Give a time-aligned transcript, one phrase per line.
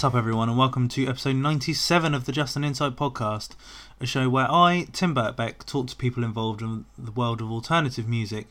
[0.00, 3.50] What's up, everyone, and welcome to episode 97 of the Just an Insight podcast,
[4.00, 8.08] a show where I, Tim Birkbeck, talk to people involved in the world of alternative
[8.08, 8.46] music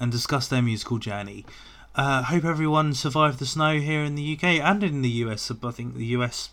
[0.00, 1.46] and discuss their musical journey.
[1.94, 5.52] Uh, hope everyone survived the snow here in the UK and in the US.
[5.62, 6.50] I think the US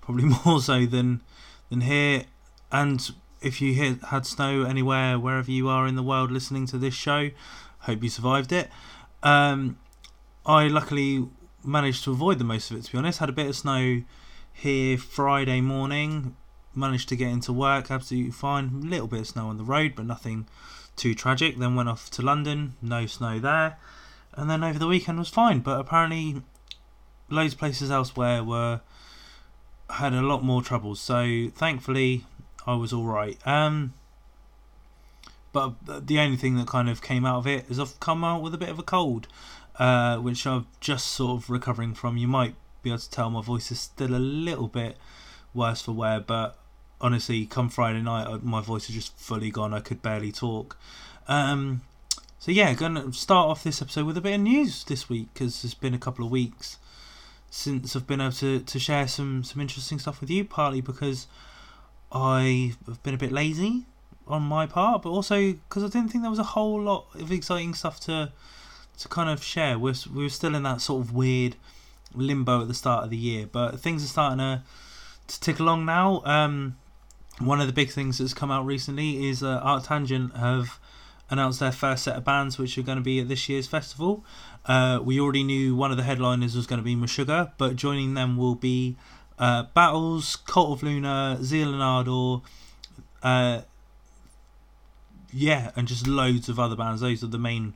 [0.00, 1.20] probably more so than
[1.68, 2.26] than here.
[2.70, 3.10] And
[3.42, 6.94] if you hit, had snow anywhere, wherever you are in the world listening to this
[6.94, 7.30] show,
[7.80, 8.70] hope you survived it.
[9.24, 9.80] Um,
[10.46, 11.26] I luckily
[11.64, 12.84] managed to avoid the most of it.
[12.84, 14.02] To be honest, had a bit of snow
[14.52, 16.36] here Friday morning.
[16.74, 18.82] Managed to get into work absolutely fine.
[18.82, 20.46] A little bit of snow on the road, but nothing
[20.96, 21.56] too tragic.
[21.56, 23.78] Then went off to London, no snow there,
[24.34, 25.60] and then over the weekend was fine.
[25.60, 26.42] But apparently,
[27.30, 28.80] loads of places elsewhere were
[29.90, 31.00] had a lot more troubles.
[31.00, 32.24] So thankfully,
[32.66, 33.38] I was all right.
[33.46, 33.94] Um,
[35.52, 38.42] but the only thing that kind of came out of it is I've come out
[38.42, 39.26] with a bit of a cold
[39.78, 42.16] uh, which I'm just sort of recovering from.
[42.16, 44.96] You might be able to tell my voice is still a little bit
[45.54, 46.58] worse for wear, but
[47.00, 49.72] honestly, come Friday night, uh, my voice is just fully gone.
[49.72, 50.76] I could barely talk.
[51.26, 51.82] Um,
[52.38, 55.64] so yeah, gonna start off this episode with a bit of news this week because
[55.64, 56.78] it's been a couple of weeks
[57.50, 60.44] since I've been able to, to share some some interesting stuff with you.
[60.44, 61.26] Partly because
[62.12, 63.86] I've been a bit lazy
[64.26, 67.32] on my part, but also because I didn't think there was a whole lot of
[67.32, 68.32] exciting stuff to
[68.98, 69.78] to kind of share.
[69.78, 71.56] We're we were still in that sort of weird
[72.14, 74.62] limbo at the start of the year, but things are starting to
[75.28, 76.22] to tick along now.
[76.24, 76.76] Um,
[77.38, 80.78] one of the big things that's come out recently is uh, Arctangent have
[81.30, 84.24] announced their first set of bands, which are going to be at this year's festival.
[84.66, 88.14] Uh, we already knew one of the headliners was going to be Meshuggah, but joining
[88.14, 88.96] them will be
[89.38, 92.42] uh, Battles, Cult of Luna, Zeal and Ardor,
[93.22, 93.62] uh,
[95.32, 97.02] yeah, and just loads of other bands.
[97.02, 97.74] Those are the main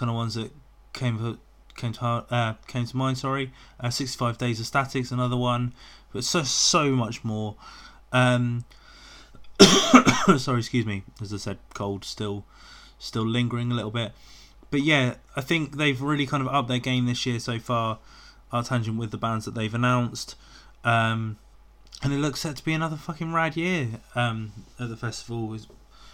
[0.00, 0.50] kind of ones that
[0.94, 1.38] came
[1.76, 3.18] came to uh, came to mind.
[3.18, 5.74] Sorry, uh, 65 Days of Static's another one,
[6.12, 7.56] but so so much more.
[8.12, 8.64] Um,
[10.38, 11.02] sorry, excuse me.
[11.20, 12.46] As I said, cold still
[12.98, 14.12] still lingering a little bit.
[14.70, 17.98] But yeah, I think they've really kind of upped their game this year so far.
[18.50, 20.34] Arctangent with the bands that they've announced.
[20.82, 21.36] Um,
[22.02, 25.52] and it looks set to be another fucking rad year um, at the festival.
[25.52, 25.66] Is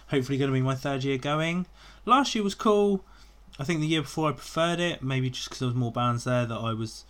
[0.09, 1.67] hopefully going to be my third year going.
[2.05, 3.05] Last year was cool.
[3.59, 6.25] I think the year before I preferred it, maybe just because there was more bands
[6.25, 7.05] there that I was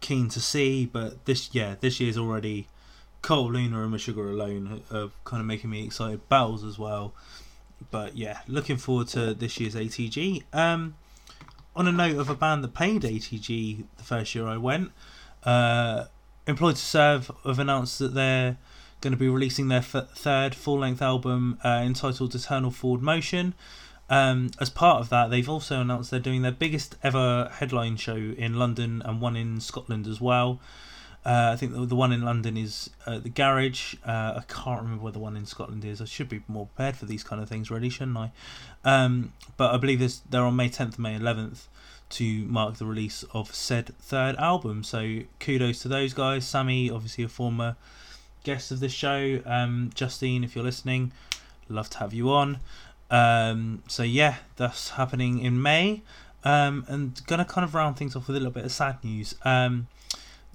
[0.00, 0.86] keen to see.
[0.86, 2.68] But this, yeah, this year's already
[3.22, 6.26] Cold Luna and Meshuggah alone are kind of making me excited.
[6.28, 7.12] Battles as well,
[7.90, 10.44] but yeah, looking forward to this year's ATG.
[10.52, 10.94] Um,
[11.76, 14.90] on a note of a band that paid ATG the first year I went,
[15.44, 16.06] uh,
[16.46, 18.56] Employed to Serve have announced that they're
[19.02, 23.54] going to be releasing their f- third full length album uh, entitled Eternal Forward Motion.
[24.10, 28.16] Um, as part of that, they've also announced they're doing their biggest ever headline show
[28.16, 30.60] in London and one in Scotland as well.
[31.26, 33.96] Uh, I think the, the, one in London is uh, the Garage.
[34.06, 36.00] Uh, I can't remember where the one in Scotland is.
[36.00, 38.30] I should be more prepared for these kind of things, really, shouldn't I?
[38.84, 40.00] Um, but I believe
[40.30, 41.66] they're on May 10th, May 11th
[42.10, 44.82] to mark the release of said third album.
[44.82, 46.46] So kudos to those guys.
[46.46, 47.76] Sammy, obviously a former
[48.44, 49.40] guest of this show.
[49.44, 51.12] Um, Justine, if you're listening,
[51.68, 52.60] love to have you on.
[53.10, 56.02] Um, so yeah, that's happening in May.
[56.44, 59.34] Um, and gonna kind of round things off with a little bit of sad news.
[59.44, 59.88] Um,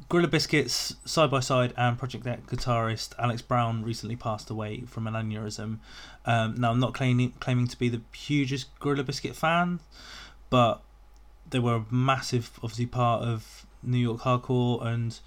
[0.09, 5.07] Gorilla Biscuits side by side and Project X guitarist Alex Brown recently passed away from
[5.07, 5.79] an aneurysm.
[6.25, 9.79] Um, now I'm not claiming claiming to be the hugest Gorilla Biscuit fan,
[10.49, 10.81] but
[11.49, 15.19] they were a massive, obviously part of New York hardcore and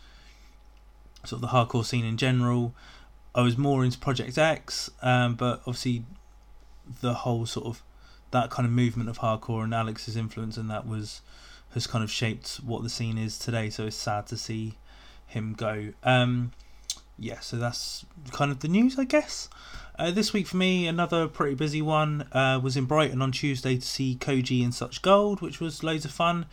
[1.24, 2.74] sort of the hardcore scene in general.
[3.34, 6.04] I was more into Project X, um, but obviously
[7.00, 7.82] the whole sort of
[8.30, 11.20] that kind of movement of hardcore and Alex's influence and that was
[11.74, 13.68] has kind of shaped what the scene is today.
[13.70, 14.78] So it's sad to see
[15.26, 15.92] him go.
[16.02, 16.52] Um,
[17.18, 19.48] yeah, so that's kind of the news, I guess.
[19.98, 23.76] Uh, this week for me, another pretty busy one uh, was in Brighton on Tuesday
[23.76, 26.46] to see Koji and Such Gold, which was loads of fun.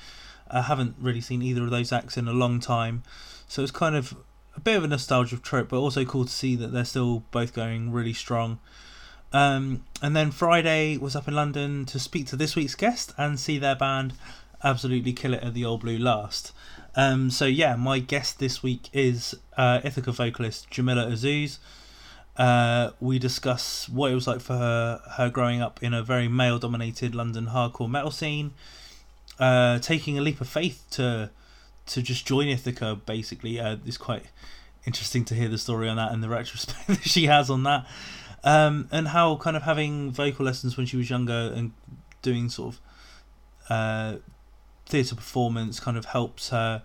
[0.50, 3.04] I haven't really seen either of those acts in a long time,
[3.48, 4.16] so it's kind of
[4.56, 7.54] a bit of a nostalgia trip, but also cool to see that they're still both
[7.54, 8.60] going really strong.
[9.34, 13.40] Um, and then Friday was up in London to speak to this week's guest and
[13.40, 14.14] see their band
[14.64, 16.54] absolutely kill it at the Old Blue Last.
[16.96, 21.58] Um, so yeah, my guest this week is uh, Ithaca vocalist Djamila Azzouz.
[22.38, 26.28] Uh, we discuss what it was like for her, her growing up in a very
[26.28, 28.54] male-dominated London hardcore metal scene,
[29.40, 31.30] uh, taking a leap of faith to
[31.86, 32.96] to just join Ithaca.
[32.96, 34.24] Basically, uh, it's quite
[34.86, 37.86] interesting to hear the story on that and the retrospect that she has on that
[38.44, 41.72] um, and how kind of having vocal lessons when she was younger and
[42.22, 42.82] doing sort of
[43.70, 44.18] uh,
[44.86, 46.84] theatre performance kind of helps her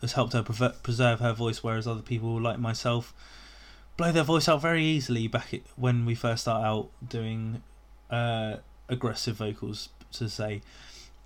[0.00, 3.14] has helped her prever- preserve her voice, whereas other people like myself
[3.96, 5.26] blow their voice out very easily.
[5.26, 7.62] Back at, when we first start out doing
[8.10, 8.56] uh,
[8.88, 10.62] aggressive vocals, to say.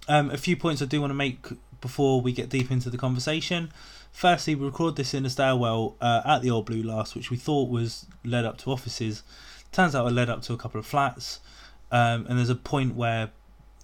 [0.08, 1.46] Um, a few points I do want to make
[1.80, 3.72] before we get deep into the conversation.
[4.12, 7.36] Firstly, we record this in a stairwell uh, at the Old Blue Last, which we
[7.36, 9.22] thought was led up to offices.
[9.72, 11.40] Turns out it led up to a couple of flats.
[11.92, 13.30] Um, and there's a point where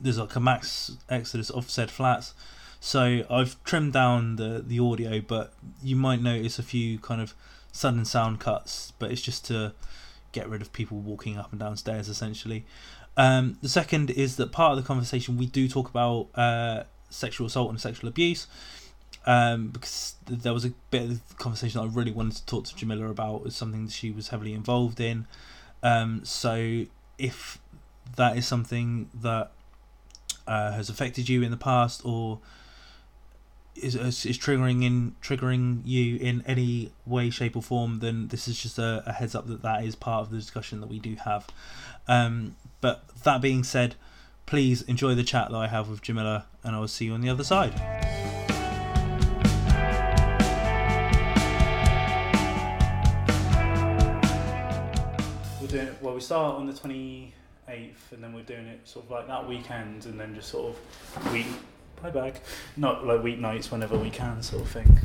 [0.01, 2.35] there's like a max exodus of said flats.
[2.81, 5.53] So I've trimmed down the, the audio, but
[5.83, 7.35] you might notice a few kind of
[7.73, 9.73] sudden sound cuts, but it's just to
[10.33, 12.65] get rid of people walking up and down stairs essentially.
[13.17, 17.47] Um, the second is that part of the conversation we do talk about uh, sexual
[17.47, 18.47] assault and sexual abuse.
[19.25, 23.11] Um, because there was a bit of conversation I really wanted to talk to Djamila
[23.11, 23.43] about.
[23.47, 25.27] It's something that she was heavily involved in.
[25.83, 26.85] Um, so
[27.19, 27.59] if
[28.17, 29.53] that is something that
[30.47, 32.41] uh, has affected you in the past or
[33.75, 38.49] is, is, is triggering in triggering you in any way, shape, or form, then this
[38.49, 40.99] is just a, a heads up that that is part of the discussion that we
[40.99, 41.47] do have.
[42.09, 43.97] Um, but that being said,
[44.47, 47.21] please enjoy the chat that I have with Djamila, and I will see you on
[47.21, 48.06] the other side.
[56.17, 57.31] We start on the 28th,
[58.13, 60.75] and then we're doing it sort of like that weekend, and then just sort
[61.15, 61.47] of week,
[62.03, 62.41] bye back,
[62.79, 64.99] not like weeknights whenever we can, sort of thing.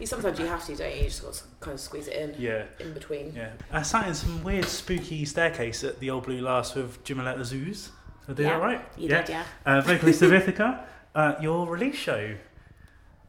[0.00, 1.02] You sometimes you have to, don't you?
[1.02, 2.64] You just got to kind of squeeze it in Yeah.
[2.80, 3.32] in between.
[3.36, 3.50] Yeah.
[3.70, 7.90] I sat in some weird spooky staircase at the Old Blue Last with Jimilette Azuz.
[8.26, 8.80] Did I do Yeah, that right?
[8.98, 9.20] You yeah.
[9.22, 9.44] did, yeah.
[9.64, 12.34] Uh, vocalist of Ithaca, uh, your release show.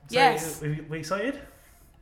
[0.08, 0.60] So, Yes.
[0.62, 1.40] We, we excited?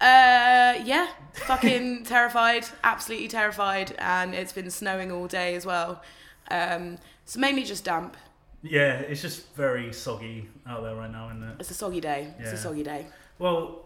[0.02, 1.08] Uh, yeah.
[1.34, 6.02] Fucking terrified, absolutely terrified, and it's been snowing all day as well.
[6.50, 8.16] Um, it's mainly just damp.
[8.62, 11.56] Yeah, it's just very soggy out there right now, isn't it?
[11.60, 12.34] It's a soggy day.
[12.40, 13.08] It's a soggy day.
[13.38, 13.86] Well,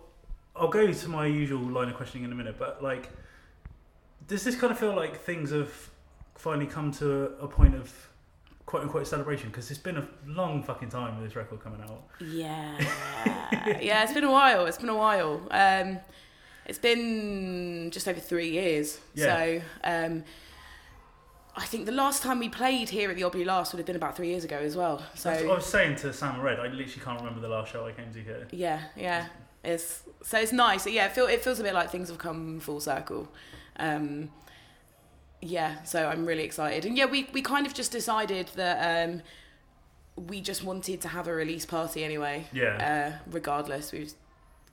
[0.55, 3.09] I'll go to my usual line of questioning in a minute, but like,
[4.27, 5.71] does this kind of feel like things have
[6.35, 7.91] finally come to a point of
[8.73, 9.49] quote unquote celebration?
[9.49, 12.05] Because it's been a long fucking time with this record coming out.
[12.19, 12.75] Yeah.
[13.79, 14.65] yeah, it's been a while.
[14.65, 15.47] It's been a while.
[15.51, 15.99] Um,
[16.65, 18.99] it's been just over three years.
[19.13, 19.25] Yeah.
[19.25, 20.23] So um,
[21.55, 23.85] I think the last time we played here at the Old Blue Last would have
[23.85, 25.03] been about three years ago as well.
[25.13, 27.85] So That's I was saying to Sam Red, I literally can't remember the last show
[27.85, 28.47] I came to here.
[28.49, 29.27] Yeah, yeah.
[29.63, 30.87] It's so it's nice.
[30.87, 33.31] Yeah, it feel it feels a bit like things have come full circle.
[33.75, 34.31] Um,
[35.43, 36.85] yeah, so I'm really excited.
[36.85, 39.21] And yeah, we we kind of just decided that um,
[40.15, 42.45] we just wanted to have a release party anyway.
[42.53, 43.13] Yeah.
[43.15, 44.15] Uh, regardless, we was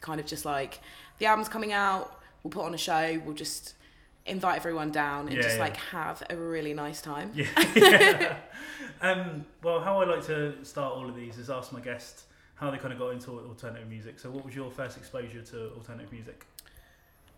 [0.00, 0.78] kind of just like
[1.18, 2.20] the album's coming out.
[2.42, 3.20] We'll put on a show.
[3.24, 3.74] We'll just
[4.26, 5.62] invite everyone down and Yeah, just yeah.
[5.62, 7.32] like have a really nice time.
[7.34, 7.46] Yeah.
[7.74, 8.36] yeah.
[9.02, 12.24] um, well, how I like to start all of these is ask my guests
[12.54, 14.18] how they kind of got into alternative music.
[14.18, 16.44] So, what was your first exposure to alternative music?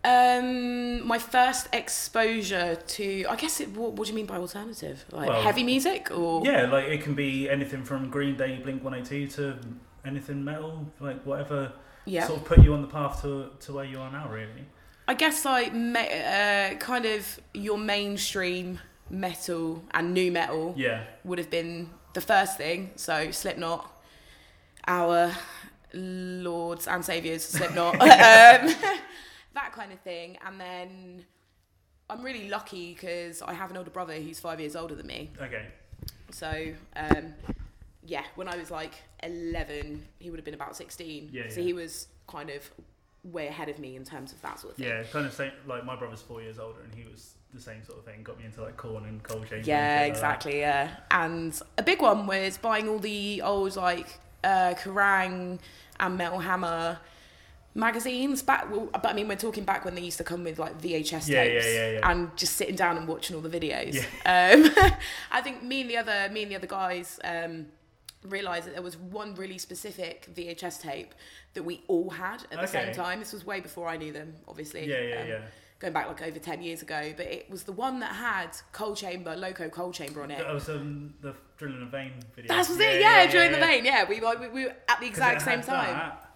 [0.05, 5.05] Um, my first exposure to, I guess, it, what, what do you mean by alternative?
[5.11, 6.43] Like Well, heavy music or?
[6.45, 9.57] Yeah, like it can be anything from Green Day, Blink 182 to
[10.05, 11.71] anything metal, like whatever
[12.05, 12.27] Yeah.
[12.27, 14.65] sort of put you on the path to, to where you are now, really.
[15.07, 18.79] I guess like me, uh, kind of your mainstream
[19.09, 21.03] metal and nu metal Yeah.
[21.23, 22.91] would have been the first thing.
[22.97, 23.89] So Slipknot,
[24.87, 25.31] our
[25.93, 28.75] lords and saviors, Slipknot, um,
[29.53, 30.37] that kind of thing.
[30.45, 31.25] And then
[32.09, 35.31] I'm really lucky because I have an older brother who's five years older than me.
[35.41, 35.67] Okay.
[36.31, 37.33] So, um,
[38.05, 41.29] yeah, when I was like 11, he would have been about 16.
[41.31, 41.65] Yeah, so yeah.
[41.65, 42.69] he was kind of
[43.23, 44.87] way ahead of me in terms of that sort of thing.
[44.87, 45.51] Yeah, kind of same.
[45.65, 48.23] Like my brother's four years older, and he was the same sort of thing.
[48.23, 49.63] Got me into like Korn and Coal Chamber.
[49.65, 50.59] Yeah, and shit like exactly.
[50.59, 55.59] Yeah, and a big one was buying all the old like uh, Kerrang
[55.99, 56.99] and Metal Hammer
[57.75, 58.67] magazines back.
[58.71, 61.43] But I mean, we're talking back when they used to come with like VHS Yeah,
[61.43, 62.11] yeah, tapes, yeah, yeah.
[62.11, 64.03] and just sitting down and watching all the videos.
[64.25, 64.69] Um,
[65.31, 67.19] I think me and the other me and the other guys.
[67.23, 67.67] Um,
[68.25, 71.13] realized that there was one really specific VHS tape
[71.55, 73.19] that we all had at the same time.
[73.19, 74.87] This was way before I knew them, obviously.
[74.89, 75.39] Yeah, yeah, Um, yeah.
[75.79, 78.95] going back like over 10 years ago, but it was the one that had Coal
[78.95, 80.37] Chamber, Loco Coal Chamber on it.
[80.37, 82.47] That was um, the Drilling a Vein video.
[82.47, 83.67] That was it, yeah, during the yeah.
[83.67, 84.05] vein, yeah.
[84.07, 85.93] We, were- we, we were at the exact same time.
[85.93, 86.29] that.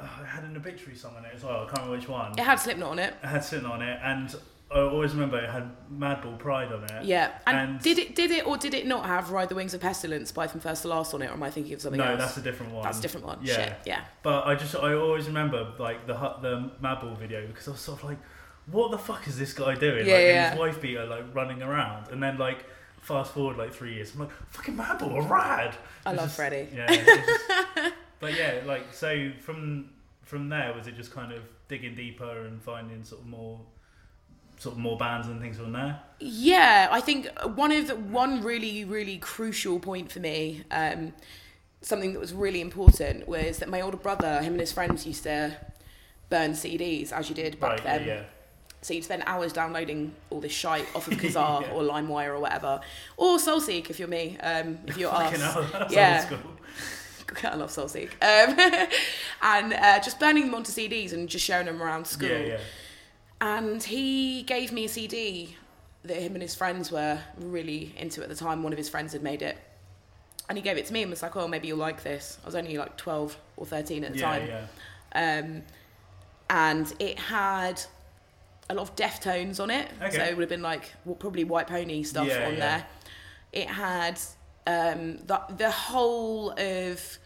[0.00, 1.56] Oh, it had an obituary song on it as well.
[1.62, 2.32] I can't remember which one.
[2.32, 3.14] It had Slipknot on it.
[3.22, 4.32] It had sitting on it, and
[4.70, 7.04] I always remember it had Madball Pride on it.
[7.04, 9.74] Yeah, and, And- did it did it or did it not have Ride the Wings
[9.74, 11.98] of Pestilence by From First to Last on it, or am I thinking of something
[11.98, 12.18] No, else?
[12.20, 12.84] that's a different one.
[12.84, 13.38] That's a different one.
[13.42, 13.54] Yeah.
[13.54, 14.04] Shit, yeah.
[14.22, 17.98] But I just I always remember like the the Madball video because I was sort
[17.98, 18.18] of like,
[18.66, 20.06] what the fuck is this guy doing?
[20.06, 20.44] Yeah, like yeah.
[20.44, 22.64] and his wife beater like running around, and then like
[23.00, 25.74] fast forward like three years, I'm like fucking Madball, rad.
[26.06, 26.68] I It's love just- Freddie.
[26.72, 27.90] Yeah.
[28.20, 29.90] but yeah, like so from
[30.22, 33.60] from there, was it just kind of digging deeper and finding sort of more,
[34.58, 36.00] sort of more bands and things from there?
[36.20, 41.12] Yeah, I think one of the one really really crucial point for me, um,
[41.80, 45.22] something that was really important was that my older brother, him and his friends used
[45.24, 45.56] to
[46.28, 47.84] burn CDs as you did back right.
[47.84, 48.06] then.
[48.06, 48.22] Yeah.
[48.80, 51.72] So you'd spend hours downloading all this shite off of Kazaa Yeah.
[51.72, 52.80] or LimeWire or whatever,
[53.16, 55.40] or Soulseek if you're me, um, if you're us.
[55.40, 56.28] hell, Yeah.
[57.44, 58.10] I love Soulseek.
[58.22, 58.88] Um,
[59.42, 62.28] and uh, just burning them onto CDs and just sharing them around school.
[62.28, 62.58] Yeah, yeah.
[63.40, 65.56] And he gave me a CD
[66.04, 68.62] that him and his friends were really into at the time.
[68.62, 69.56] One of his friends had made it.
[70.48, 72.38] And he gave it to me and was like, oh, maybe you'll like this.
[72.42, 74.46] I was only like 12 or 13 at the Yeah, time.
[75.14, 75.38] yeah.
[75.44, 75.62] Um,
[76.50, 77.80] and it had
[78.70, 79.88] a lot of Deftones on it.
[80.02, 80.16] Okay.
[80.16, 82.86] So it would have been like well, probably White Pony stuff Yeah, on there.
[83.52, 84.18] It had
[84.68, 87.18] um, the, the whole of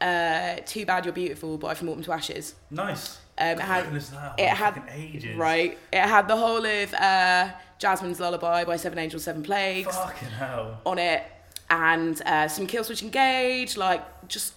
[0.00, 2.54] uh, Too Bad You're Beautiful by From Autumn to Ashes.
[2.70, 3.18] Nice.
[3.38, 5.36] Um, it had haven't listened to that it had- ages.
[5.36, 5.78] Right.
[5.92, 10.80] It had the whole of uh, Jasmine's Lullaby by Seven Angels, Seven Plagues Fucking hell.
[10.84, 11.22] on it,
[11.70, 14.52] and uh, some Killswitch Engage, like just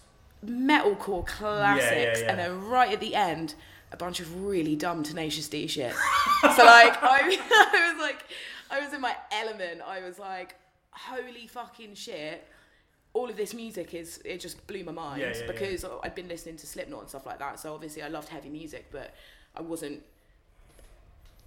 [0.45, 2.21] metalcore classics.
[2.21, 2.29] yeah.
[2.29, 3.55] And then right at the end,
[3.91, 5.93] a bunch of really dumb Tenacious D shit.
[6.41, 7.37] so like, I,
[7.73, 8.25] I was like,
[8.69, 9.81] I was in my element.
[9.87, 10.55] I was like,
[10.95, 12.45] holy fucking shit.
[13.13, 15.47] All of this music is it just blew my mind Yeah, yeah, yeah.
[15.47, 17.59] because I'd been listening to Slipknot and stuff like that.
[17.59, 19.13] So obviously I loved heavy music, but
[19.55, 20.01] I wasn't.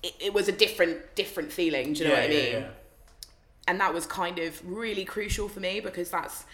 [0.02, 1.92] It, it was a different different feeling.
[1.92, 2.52] Do you know yeah, what I mean?
[2.52, 2.68] yeah.
[3.66, 6.44] and that was kind of really crucial for me because that's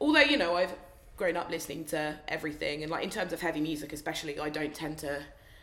[0.00, 0.74] although you know I've
[1.16, 4.74] grown up listening to everything and like in terms of heavy music especially I don't
[4.74, 5.22] tend to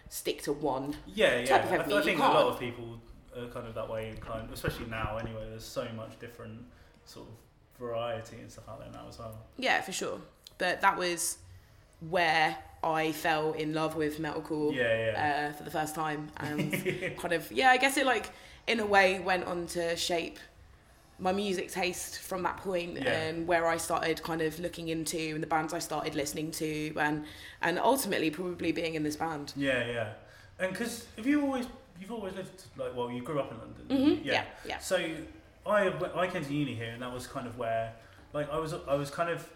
[0.10, 1.46] stick to one Yeah, yeah.
[1.46, 3.00] type of I, heavy I think a lot of people
[3.38, 5.18] are kind of that way inclined, especially now.
[5.22, 6.60] Anyway, there's so much different
[7.06, 7.34] sort of
[7.80, 9.36] variety and stuff out there now as well.
[9.58, 10.20] yeah for sure
[10.60, 11.40] but that was
[12.10, 15.50] where I fell in love with metalcore Yeah, yeah.
[15.50, 16.72] uh, for the first time and
[17.18, 18.30] kind of yeah I guess it like
[18.68, 20.38] in a way went on to shape
[21.20, 23.12] my music taste from that point Yeah.
[23.12, 26.94] and where I started kind of looking into and the bands I started listening to
[27.00, 27.26] and
[27.62, 29.52] and ultimately probably being in this band.
[29.56, 30.10] yeah, yeah.
[30.60, 31.66] And because have you always
[32.00, 33.86] you've always lived like well you grew up in London.
[34.16, 34.28] Mm-hmm.
[34.28, 34.80] Yeah, yeah.
[34.80, 34.98] So
[35.66, 37.94] I I came to uni here, and that was kind of where,
[38.34, 39.48] like, I was I was kind of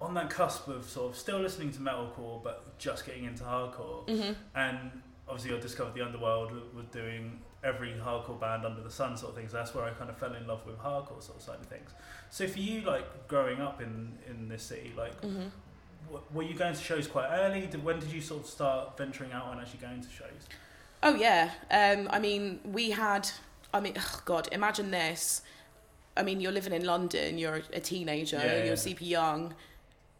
[0.00, 4.06] on that cusp of sort of still listening to metalcore, but just getting into hardcore.
[4.06, 4.32] Mm-hmm.
[4.54, 4.90] And
[5.28, 9.38] obviously, I discovered the Underworld was doing every hardcore band under the sun sort of
[9.38, 9.52] things.
[9.52, 11.66] So that's where I kind of fell in love with hardcore sort of side of
[11.66, 11.90] things.
[12.30, 15.20] So for you, like growing up in in this city, like.
[15.22, 15.48] Mm-hmm.
[16.08, 17.66] w- Were you going to shows quite early?
[17.66, 20.42] Did, when did you sort of start venturing out and actually going to shows?
[21.02, 21.50] Oh yeah.
[21.70, 23.28] Um, I mean, we had.
[23.72, 25.42] I mean, ugh, God, imagine this.
[26.16, 27.36] I mean, you're living in London.
[27.38, 28.38] You're a teenager.
[28.38, 28.74] Yeah, you're yeah.
[28.74, 29.54] super young.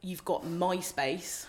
[0.03, 1.47] You've got MySpace.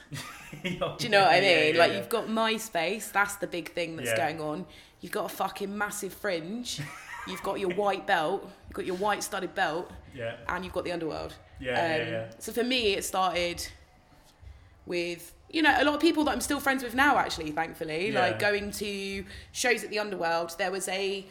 [0.63, 1.77] Do Do you know what I mean?
[1.77, 3.11] like you've got MySpace.
[3.11, 4.65] That's the big thing that's going on.
[5.01, 6.79] You've got a fucking massive fringe.
[7.27, 8.49] You've got your white belt.
[8.67, 11.35] You've got your white studded belt, yeah, and you've got the underworld.
[11.59, 12.25] yeah, Um, yeah, yeah.
[12.39, 13.67] So for me, it started
[14.85, 17.17] with you know a lot of people that I'm still friends with now.
[17.17, 18.19] Actually, thankfully, Yeah.
[18.21, 20.55] like going to shows at the Underworld.
[20.57, 21.25] There was a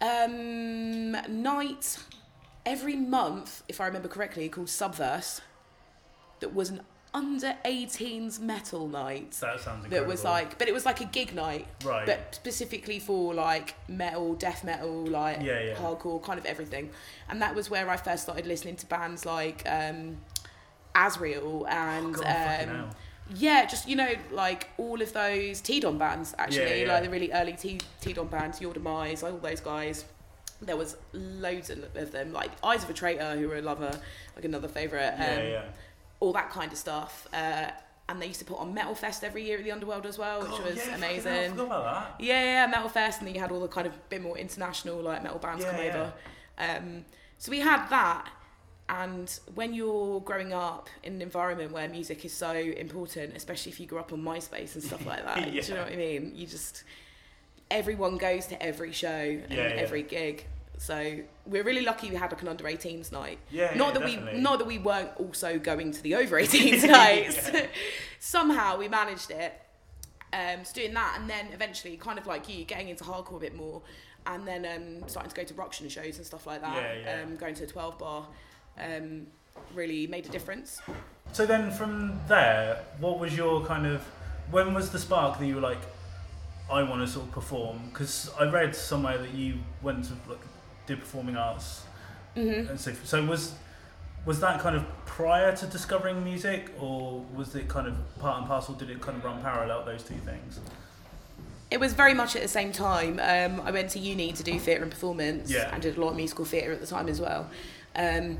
[0.00, 1.98] um, night
[2.66, 5.40] every month, if I remember correctly, called Subverse.
[6.40, 6.82] That was an
[7.14, 9.32] under 18s metal night.
[9.32, 9.90] That sounds incredible.
[9.90, 12.06] That was like, but it was like a gig night, right.
[12.06, 15.74] but specifically for like metal, death metal, like Yeah, yeah.
[15.74, 16.90] hardcore, kind of everything.
[17.28, 20.16] And that was where I first started listening to bands like um,
[20.94, 22.90] Asriel and God, um.
[23.34, 26.92] Yeah, just you know like all of those T-Don bands actually, Yeah, yeah.
[26.92, 30.04] like the really early T T-Don bands, Your Demise, like all those guys.
[30.60, 33.90] There was loads of them, like Eyes of a Traitor, who were a lover,
[34.36, 35.14] like another favourite.
[35.14, 35.62] Um, yeah, yeah.
[36.20, 37.26] all that kind of stuff.
[37.34, 37.70] Uh,
[38.08, 40.40] and they used to put on Metal Fest every year at the Underworld as well,
[40.42, 41.50] which was yeah, fucking hell, I amazing.
[41.50, 41.84] forgot about
[42.18, 42.24] that.
[42.24, 45.00] Yeah, yeah, Metal Fest, and then you had all the kind of bit more international
[45.00, 46.12] like metal bands come over.
[46.58, 47.04] Um,
[47.38, 48.28] so we had that,
[48.92, 53.80] and when you're growing up in an environment where music is so important, especially if
[53.80, 56.32] you grew up on MySpace and stuff like that, do you know what I mean?
[56.34, 56.84] You just
[57.70, 59.74] everyone goes to every show and Yeah, yeah.
[59.76, 60.46] every gig.
[60.76, 63.38] So we're really lucky we had like an under 18s night.
[63.50, 64.34] Yeah, not yeah, that definitely.
[64.34, 67.50] we not that we weren't also going to the over 18s nights.
[67.52, 67.66] Yeah.
[68.18, 69.58] Somehow we managed it.
[70.34, 73.40] Um, so doing that, and then eventually, kind of like you, getting into hardcore a
[73.40, 73.82] bit more,
[74.26, 76.74] and then um, starting to go to Ruction shows and stuff like that.
[76.74, 77.22] Yeah, yeah.
[77.22, 78.26] Um, going to a 12 bar,
[78.78, 79.26] um,
[79.74, 80.80] really made a difference.
[81.32, 84.02] So then from there, what was your kind of
[84.50, 85.80] when was the spark that you were like,
[86.70, 87.80] I want to sort of perform?
[87.88, 90.40] Because I read somewhere that you went to like
[90.86, 91.82] did performing arts,
[92.36, 92.70] Mm-hmm.
[92.70, 93.54] and so so was
[94.24, 98.46] was that kind of prior to discovering music, or was it kind of part and
[98.46, 98.74] parcel?
[98.74, 100.60] Did it kind of run parallel those two things?
[101.70, 103.18] It was very much at the same time.
[103.22, 105.70] Um, I went to uni to do theatre and performance Yeah.
[105.72, 107.48] and did a lot of musical theatre at the time as well.
[107.96, 108.38] Um,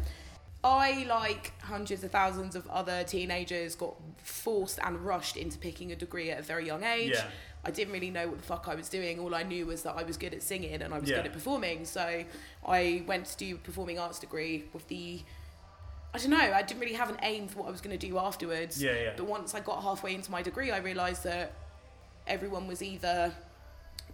[0.64, 5.96] I, like hundreds of thousands of other teenagers, got forced and rushed into picking a
[5.96, 7.12] degree at a very young age.
[7.14, 7.26] Yeah.
[7.64, 9.18] I didn't really know what the fuck I was doing.
[9.20, 11.16] All I knew was that I was good at singing and I was Yeah.
[11.16, 11.84] good at performing.
[11.84, 12.24] So
[12.66, 15.20] I went to do a performing arts degree with the.
[16.14, 18.06] I don't know, I didn't really have an aim for what I was going to
[18.06, 18.82] do afterwards.
[18.82, 19.12] Yeah, yeah.
[19.16, 21.52] But once I got halfway into my degree, I realised that
[22.26, 23.32] everyone was either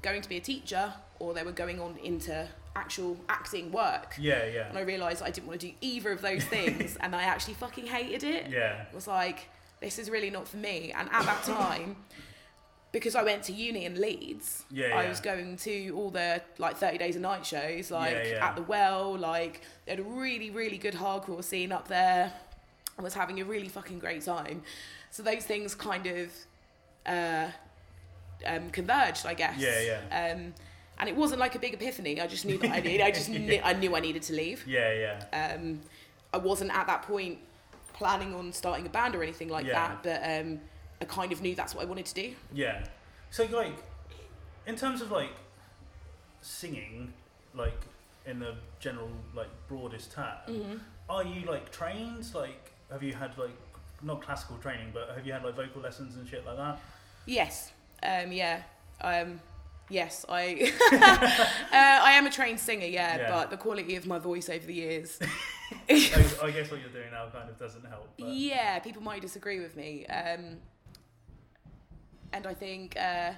[0.00, 2.46] going to be a teacher or they were going on into
[2.82, 4.14] actual acting work.
[4.18, 7.14] Yeah, yeah, And I realised I didn't want to do either of those things and
[7.14, 8.50] I actually fucking hated it.
[8.50, 9.48] yeah, It was like,
[9.80, 10.92] this is really not for me.
[10.96, 11.96] And at that time,
[12.92, 16.76] because I went to uni in Leeds, Yeah, I was going to all the like
[16.76, 18.48] 30 days a night shows, like Yeah, yeah.
[18.48, 22.32] at the well, like they had a really, really good hardcore scene up there.
[22.98, 24.62] I was having a really fucking great time.
[25.10, 26.32] So those things kind of
[27.06, 27.48] uh,
[28.46, 29.58] um, converged, I guess.
[29.58, 30.32] Yeah, yeah.
[30.32, 30.54] Um,
[30.98, 32.20] and it wasn't like a big epiphany.
[32.20, 33.00] I just knew that I needed.
[33.02, 34.64] I just knew, I knew I needed to leave.
[34.66, 34.92] yeah,
[35.32, 35.54] yeah.
[35.54, 35.80] Um,
[36.32, 37.38] I wasn't at that point
[37.94, 39.72] planning on starting a band or anything like Yeah.
[39.74, 40.60] that, but um,
[41.00, 42.34] I kind of knew that's what I wanted to do.
[42.52, 42.84] Yeah.
[43.30, 43.74] So like,
[44.66, 45.30] in terms of like
[46.40, 47.12] singing,
[47.54, 47.80] like
[48.26, 50.76] in the general like broadest term, Mm-hmm.
[51.08, 52.26] are you like trained?
[52.34, 53.56] Like, have you had like
[54.02, 56.78] not classical training, but have you had like vocal lessons and shit like that?
[57.26, 57.72] Yes.
[58.02, 58.62] Um, yeah.
[59.00, 59.40] Um,
[59.90, 60.96] yes, I uh,
[61.72, 63.30] I am a trained singer, yeah, Yeah.
[63.30, 65.18] but the quality of my voice over the years,
[65.90, 68.08] I, I guess what you're doing now kind of doesn't help.
[68.18, 70.06] But yeah, people might disagree with me.
[70.06, 70.56] Um,
[72.32, 73.32] and I think, uh,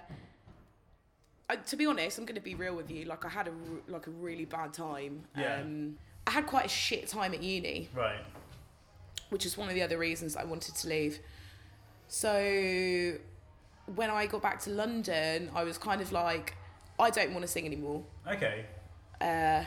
[1.49, 3.05] I, to be honest, I'm going to be real with you.
[3.05, 3.53] Like, I had a
[3.89, 5.25] like a really bad time.
[5.37, 5.61] Yeah.
[5.61, 7.89] Um, I had quite a shit time at uni.
[7.95, 8.21] Right.
[9.31, 11.19] which is one of the other reasons I wanted to leave.
[12.09, 13.15] So
[13.95, 16.55] when I got back to London, I was kind of like,
[16.99, 18.03] I don't want to sing anymore.
[18.31, 18.65] Okay.
[19.21, 19.65] Uh,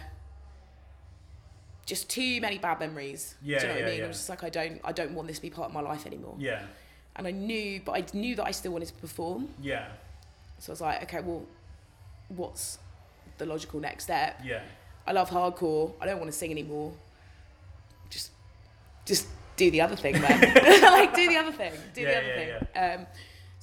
[1.86, 3.36] just too many bad memories.
[3.42, 4.00] Yeah, Do you know what yeah, I mean?
[4.00, 4.06] yeah.
[4.06, 5.82] I was just like, I don't, I don't want this to be part of my
[5.82, 6.36] life anymore.
[6.40, 6.62] Yeah.
[7.16, 9.50] And I knew, but I knew that I still wanted to perform.
[9.62, 9.88] Yeah.
[10.60, 11.44] So I was like, okay, well,
[12.30, 12.80] what's
[13.38, 14.40] the logical next step?
[14.44, 14.62] Yeah.
[15.06, 15.92] I love hardcore.
[16.00, 16.94] I don't want to sing anymore.
[18.10, 18.32] Just,
[19.06, 20.40] just do the other thing, man.
[20.82, 21.74] like do the other thing.
[21.94, 22.60] Do Yeah, the other yeah,
[22.94, 23.02] thing.
[23.02, 23.08] Um,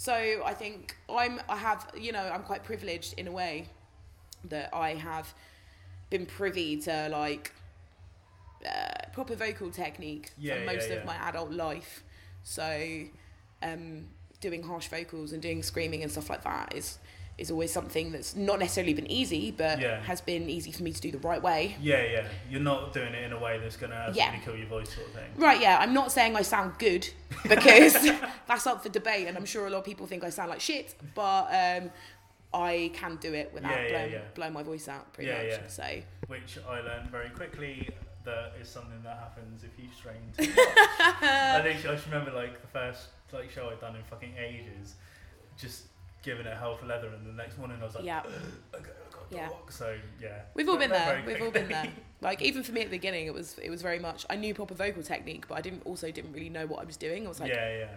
[0.01, 0.15] so
[0.47, 1.41] I think I'm.
[1.47, 1.91] I have.
[1.95, 3.69] You know, I'm quite privileged in a way
[4.49, 5.35] that I have
[6.09, 7.53] been privy to like
[8.67, 10.97] uh, proper vocal technique Yeah, for yeah, most yeah.
[10.97, 12.03] of my adult life.
[12.43, 13.03] So
[13.63, 14.07] um,
[14.41, 16.99] doing harsh vocals and doing screaming and stuff like that is
[17.41, 20.01] is always something that's not necessarily been easy, but Yeah.
[20.03, 21.77] has been easy for me to do the right way.
[21.81, 22.27] Yeah, yeah.
[22.51, 24.45] You're not doing it in a way that's gonna absolutely Yeah.
[24.45, 25.31] kill your voice, sort of thing.
[25.37, 27.09] Right, yeah, I'm not saying I sound good
[27.49, 27.95] because
[28.47, 30.61] that's up for debate, and I'm sure a lot of people think I sound like
[30.61, 31.91] shit, but um,
[32.53, 34.19] I can do it without Yeah, blowing, yeah.
[34.35, 35.47] blowing my voice out pretty Yeah, much.
[35.63, 35.69] yeah.
[35.69, 37.89] So, Which I learned very quickly
[38.25, 40.77] that is something that happens if you strain too much.
[41.23, 44.97] I think I just remember like the first like show I'd done in fucking ages,
[45.57, 45.85] just
[46.23, 48.23] giving it hell for leather, and the next morning I was like, yeah,
[48.75, 48.91] okay,
[49.31, 49.49] Yeah.
[49.49, 49.71] dog.
[49.71, 51.23] So yeah, we've all been there.
[51.27, 51.89] We've all been there.
[52.21, 54.53] Like even for me at the beginning, it was it was very much I knew
[54.55, 57.25] proper vocal technique, but I didn't also didn't really know what I was doing.
[57.25, 57.89] I was like, yeah, yeah,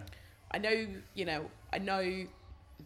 [0.50, 2.26] I know, you know, I know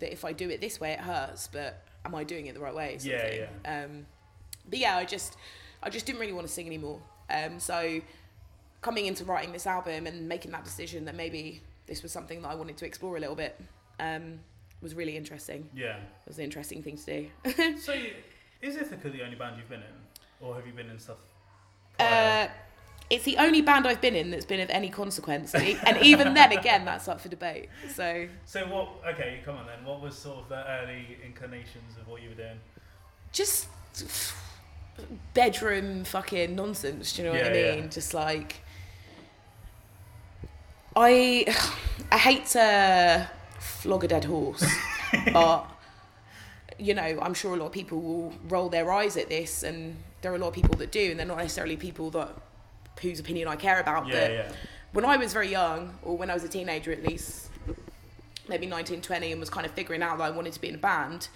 [0.01, 2.61] that if I do it this way, it hurts, but am I doing it the
[2.61, 2.99] right way?
[2.99, 3.85] sort of Yeah.
[3.85, 4.07] Um,
[4.69, 5.37] but yeah, I just,
[5.83, 7.01] I just didn't really want to sing anymore.
[7.31, 8.01] Um, so
[8.81, 12.49] coming into writing this album and making that decision that maybe this was something that
[12.49, 13.61] I wanted to explore a little bit
[14.01, 14.41] um,
[14.83, 15.69] was really interesting.
[15.75, 15.97] yeah.
[15.97, 17.77] It was an interesting thing to do.
[17.79, 17.95] So
[18.61, 19.97] is Ithaca the only band you've been in,
[20.47, 21.19] or have you been in stuff?
[21.99, 22.49] prior?
[22.49, 22.53] Uh,
[23.11, 26.53] it's the only band I've been in that's been of any consequence, and even then,
[26.53, 27.69] again, that's up for debate.
[27.95, 29.15] So so what?
[29.15, 29.85] Okay, come on then.
[29.85, 32.59] What was sort of the early inclinations of what you were doing?
[33.33, 33.69] just
[35.35, 37.13] bedroom fucking nonsense.
[37.15, 37.79] Do you know what I mean?
[37.85, 37.87] yeah.
[37.87, 38.57] Just like
[40.97, 41.45] I,
[42.13, 43.31] I hate to
[43.79, 44.65] flog a dead horse,
[45.33, 45.67] but
[46.79, 49.97] you know, I'm sure a lot of people will roll their eyes at this, and
[50.23, 52.31] there are a lot of people that do, and they're not necessarily people that
[53.03, 54.07] whose opinion I care about.
[54.09, 54.53] Yeah, but yeah,
[54.93, 57.49] when I was very young, or when I was a teenager at least,
[58.49, 60.75] maybe 19, 20, and was kind of figuring out that I wanted to be in
[60.75, 61.29] a band,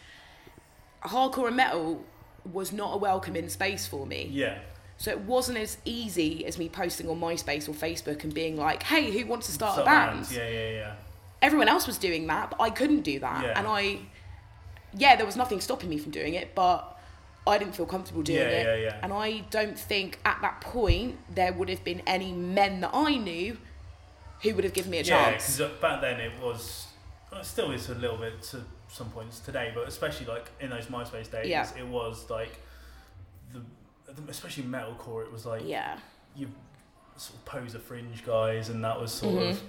[1.05, 2.05] hardcore and metal
[2.53, 4.29] was not a welcoming space for me.
[4.31, 4.59] yeah,
[4.97, 8.83] So it wasn't as easy as me posting on MySpace or Facebook and being like,
[8.83, 10.13] hey, who wants to start a band?
[10.13, 10.95] bands, Yeah, yeah, yeah.
[11.43, 13.43] Everyone else was doing that, but I couldn't do that.
[13.45, 13.59] Yeah.
[13.59, 13.99] And I,
[14.97, 16.99] yeah, there was nothing stopping me from doing it, but
[17.47, 18.65] I didn't feel comfortable doing Yeah, it.
[18.81, 19.01] yeah, yeah.
[19.03, 23.17] And I don't think at that point there would have been any men that I
[23.17, 23.59] knew
[24.43, 25.59] who would have given me a Yeah, chance.
[25.59, 26.87] Yeah, because back then it was,
[27.33, 30.87] it still is a little bit to some points today, but especially like in those
[30.87, 31.67] MySpace days, Yeah.
[31.77, 32.61] it was like
[33.53, 33.61] the,
[34.29, 35.25] especially metalcore.
[35.25, 35.99] It was like Yeah.
[36.37, 36.49] you
[37.17, 39.51] sort of poser fringe guys, and that was sort Mhm.
[39.51, 39.63] of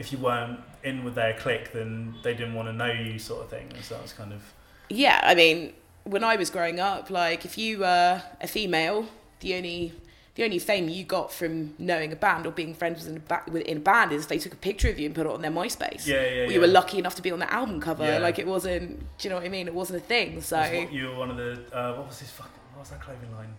[0.00, 3.44] if you weren't in with their clique, then they didn't want to know you, sort
[3.44, 3.68] of thing.
[3.82, 4.42] So that was kind of
[4.88, 9.06] Yeah, I mean, when I was growing up, like if you were a female,
[9.40, 9.92] the only
[10.36, 13.42] the only fame you got from knowing a band or being friends in a, ba-
[13.66, 15.50] in a band is they took a picture of you and put it on their
[15.50, 16.06] MySpace.
[16.06, 16.20] yeah, yeah.
[16.22, 16.48] Or yeah.
[16.50, 18.04] you were lucky enough to be on the album cover.
[18.04, 18.18] Yeah.
[18.18, 19.00] Like it wasn't.
[19.18, 19.66] Do you know what I mean?
[19.66, 20.40] It wasn't a thing.
[20.40, 23.02] So what- you were one of the uh, what was his fucking what was that
[23.02, 23.52] clothing line?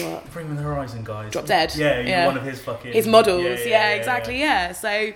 [0.00, 0.30] What?
[0.32, 1.32] Bring the Horizon guys.
[1.32, 1.74] Drop Dead.
[1.76, 2.26] Yeah, you're Yeah.
[2.26, 3.42] one of his fucking His models.
[3.44, 4.38] Yeah, Yeah, yeah, exactly.
[4.40, 4.72] yeah.
[4.72, 5.12] So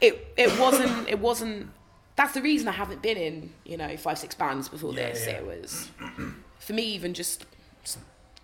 [0.00, 1.70] it it wasn't it wasn't.
[2.16, 5.26] That's the reason I haven't been in you know five six bands before this.
[5.26, 5.88] It was
[6.58, 7.44] for me even just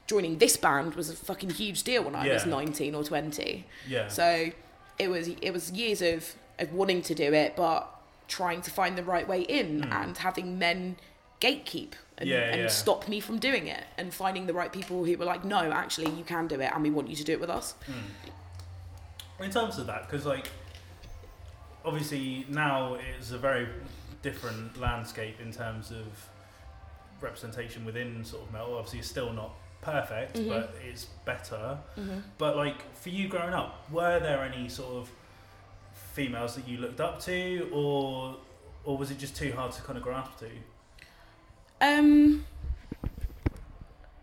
[0.06, 3.64] joining this band was a fucking huge deal when I was 19 or 20.
[3.88, 4.08] Yeah.
[4.08, 4.50] So
[4.98, 7.88] it was it was years of, of wanting to do it, but
[8.26, 9.92] trying to find the right way in Hmm.
[9.92, 10.96] and having men
[11.40, 12.68] gatekeep and, Yeah, and yeah.
[12.68, 16.10] stop me from doing it and finding the right people who were like, no, actually
[16.10, 17.74] you can do it and we want you to do it with us.
[19.40, 20.48] in terms of that, because like
[21.84, 23.66] obviously now it's a very
[24.22, 26.06] different landscape in terms of
[27.20, 28.74] representation within sort of metal.
[28.74, 30.48] Obviously, it's still not perfect, Mhm.
[30.48, 31.78] but it's better.
[31.98, 32.18] Mm-hmm.
[32.38, 35.10] But like for you growing up, were there any sort of
[36.12, 38.36] females that you looked up to, or
[38.84, 40.48] or was it just too hard to kind of grasp to?
[41.80, 42.44] Um,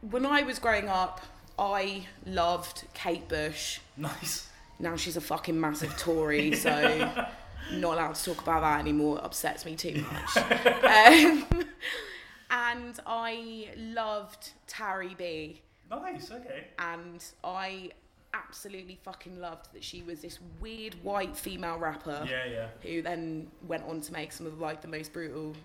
[0.01, 1.21] when I was growing up,
[1.57, 3.79] I loved Kate Bush.
[3.95, 4.47] Nice.
[4.79, 6.71] Now she's a fucking massive Tory, so
[7.73, 9.17] not allowed to talk about that anymore.
[9.17, 10.37] It upsets me too much.
[10.37, 11.45] um,
[12.51, 16.31] and I loved Tari B, Nice.
[16.31, 16.65] Okay.
[16.77, 17.89] and I
[18.33, 22.45] absolutely fucking loved that she was this weird white female rapper Yeah.
[22.45, 22.67] Yeah.
[22.83, 25.55] who then went on to make some of like the most brutal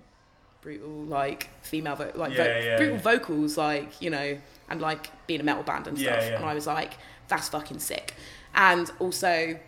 [0.63, 3.03] brutal like female vo- like vo- Yeah, yeah, brutal yeah.
[3.03, 4.39] vocals like you know
[4.71, 6.37] and like being a metal band and stuff yeah.
[6.37, 6.93] and I was like
[7.29, 8.15] that's fucking sick
[8.55, 9.59] and also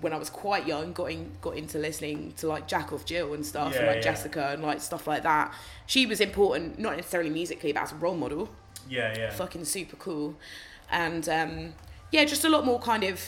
[0.00, 3.32] when I was quite young got in, got into listening to like Jack off Jill
[3.34, 4.12] and stuff and like yeah.
[4.12, 5.54] Jessicka and like stuff like that
[5.86, 8.48] she was important not necessarily musically but as a role model
[8.88, 9.14] Yeah.
[9.16, 9.30] Yeah.
[9.30, 10.34] fucking super cool
[10.90, 11.74] and um
[12.10, 13.20] yeah just a lot more kind of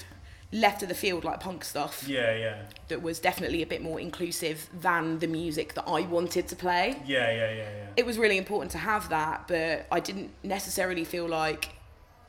[0.53, 2.35] left of the field like punk stuff Yeah.
[2.37, 2.62] Yeah.
[2.88, 7.01] that was definitely a bit more inclusive than the music that I wanted to play.
[7.07, 7.31] Yeah.
[7.31, 7.51] Yeah.
[7.53, 7.57] Yeah.
[7.57, 7.87] Yeah.
[7.97, 11.71] It was really important to have that, but I didn't necessarily feel like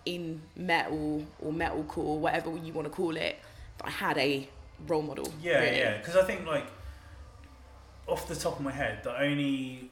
[0.05, 3.37] in metal or metalcore, whatever you want to call it,
[3.77, 4.47] that I had a
[4.87, 5.31] role model.
[5.41, 5.77] Yeah, really.
[5.79, 5.97] yeah.
[5.97, 6.65] Because I think like
[8.07, 9.89] off the top of my head, the only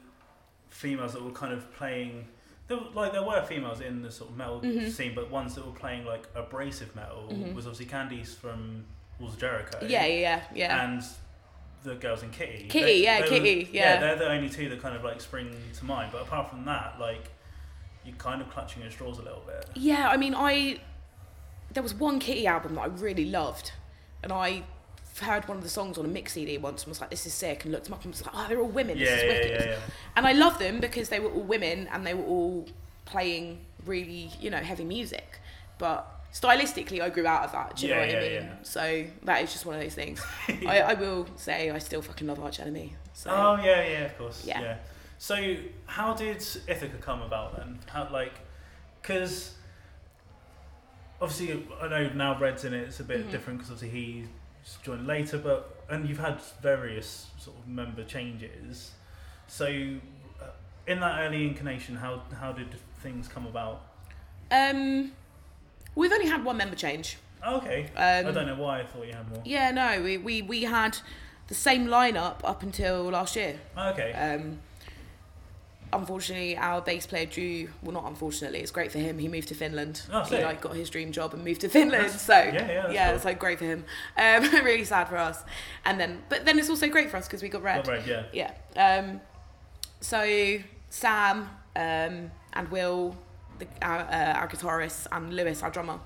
[0.69, 2.27] females that were kind of playing,
[2.71, 4.89] there, were- like there were females in the sort of metal Mhm.
[4.91, 7.53] scene, but ones that were playing like abrasive metal Mhm.
[7.53, 8.85] was obviously Candace from
[9.19, 9.79] Walls of Jericho.
[9.81, 10.83] Yeah, yeah, yeah, yeah.
[10.85, 11.03] And
[11.83, 12.67] the girls in Kittie.
[12.67, 13.99] Kittie, yeah, were- Kittie, yeah.
[13.99, 16.11] they're the only two that kind of like spring to mind.
[16.11, 17.29] But apart from that, like
[18.05, 19.65] you're kind of clutching at straws a little bit.
[19.75, 20.79] Yeah, I mean, I
[21.71, 23.71] there was one Kittie album that I really loved,
[24.23, 24.63] and I
[25.19, 27.33] heard one of the songs on a mix CD once and was like, "This is
[27.33, 28.97] sick," and looked them up and was like, "Oh, they're all women.
[28.97, 29.79] Yeah, this is wicked." yeah, yeah.
[30.15, 32.67] And I loved them because they were all women and they were all
[33.05, 35.39] playing really, you know, heavy music.
[35.77, 37.75] But stylistically, I grew out of that.
[37.75, 38.49] Do you know what I mean?
[38.63, 40.23] So that is just one of those things.
[40.47, 42.95] I, I will say I still fucking love Arch Enemy.
[43.13, 44.45] So Oh yeah, yeah, of course.
[44.45, 44.77] Yeah.
[45.17, 47.79] So how did Ithaca come about then?
[47.87, 48.33] How like,
[49.01, 49.55] because
[51.21, 52.83] obviously I know now Red's in it.
[52.87, 53.31] It's a bit Mhm.
[53.31, 54.27] different because obviously he's
[54.83, 58.91] joined later, but and you've had various sort of member changes.
[59.47, 60.45] So uh,
[60.87, 63.81] in that early incarnation, how how did things come about?
[64.51, 65.11] um,
[65.95, 67.17] we've only had one member change.
[67.43, 67.85] Oh, okay.
[67.95, 69.41] Um, I don't know why I thought you had more.
[69.45, 70.97] Yeah, no, we, we, we had
[71.47, 73.59] the same lineup up until last year.
[73.75, 74.13] Oh, okay.
[74.13, 74.59] Um,
[75.93, 77.69] unfortunately, our bass player Drew.
[77.83, 79.17] Well, not unfortunately, it's great for him.
[79.19, 80.01] He moved to Finland.
[80.11, 82.03] Oh, he like got his dream job and moved to Finland.
[82.05, 83.15] That's- so yeah, yeah, that's cool.
[83.15, 83.83] it's like great for him.
[84.17, 85.43] Um, really sad for us.
[85.85, 87.85] And then, but then it's also great for us because we got red.
[87.85, 88.51] Got Red, yeah.
[88.75, 88.99] Yeah.
[88.99, 89.21] Um,
[89.99, 90.57] so
[90.89, 93.15] Sam um, and Will,
[93.59, 95.99] the, our, uh, our guitarist, and Lewis, our drummer,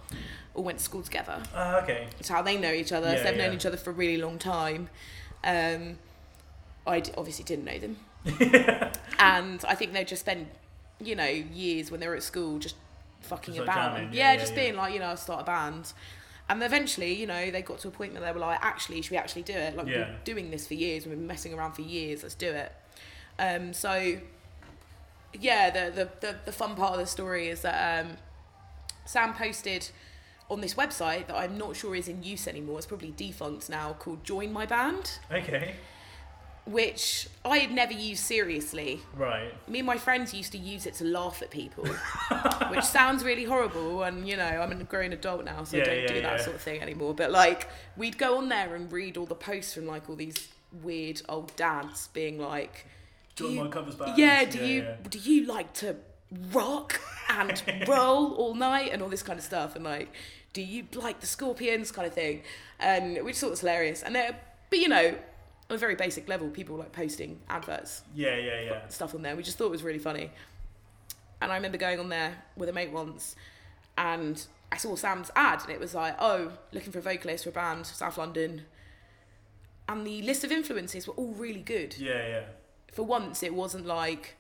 [0.54, 1.42] all went to school together.
[1.54, 2.08] Oh, okay.
[2.20, 3.10] It's how they know each other.
[3.12, 4.90] Yeah, so they've known each other for a really long time.
[5.44, 6.00] Um,
[6.88, 7.98] I d- obviously didn't know them,
[9.20, 10.48] and I think they just spent,
[11.00, 12.76] you know, years when they were at school just
[13.22, 13.98] fucking Just, about.
[13.98, 14.62] yeah, yeah, yeah, just yeah.
[14.64, 15.94] being like, you know, I'll start a band.
[16.48, 19.12] And eventually, you know, they got to a point where they were like, actually, should
[19.12, 19.76] we actually do it?
[19.76, 21.06] Like, we've been doing this for years.
[21.06, 22.22] We've been messing around for years.
[22.22, 22.72] Let's do it.
[23.40, 24.18] Um, so
[25.40, 28.12] yeah, the, the, the, the fun part of the story is that um,
[29.06, 29.90] Sam posted
[30.50, 32.78] on this website that I'm not sure is in use anymore.
[32.78, 35.76] It's probably defunct now, called Join My Band, Okay.
[36.66, 39.02] Which I had never used seriously.
[39.16, 39.52] Right.
[39.70, 41.86] Me and my friends used to use it to laugh at people,
[42.70, 44.04] which sounds really horrible.
[44.04, 46.38] And you know, I'm a grown adult now, so Yeah, I don't yeah, do that
[46.40, 46.44] yeah.
[46.44, 47.14] sort of thing anymore.
[47.14, 50.48] But like, we'd go on there and read all the posts from like all these
[50.82, 52.86] weird old dads being like,
[53.36, 54.18] do Join you- my covers band.
[54.18, 55.96] yeah, do you do you like to
[56.52, 57.00] rock
[57.30, 60.12] and roll all night and all this kind of stuff and like
[60.54, 62.42] do you like the scorpions kind of thing
[62.80, 64.36] and which sort of hilarious and they're
[64.70, 65.14] but you know
[65.70, 68.88] on a very basic level people were, like posting adverts Yeah, yeah, yeah.
[68.88, 70.30] stuff on there we just thought it was really funny
[71.42, 73.36] and i remember going on there with a mate once
[73.98, 77.50] and i saw sam's ad and it was like oh looking for a vocalist for
[77.50, 78.64] a band south london
[79.88, 82.42] and the list of influences were all really good Yeah, yeah.
[82.92, 84.36] for once it wasn't like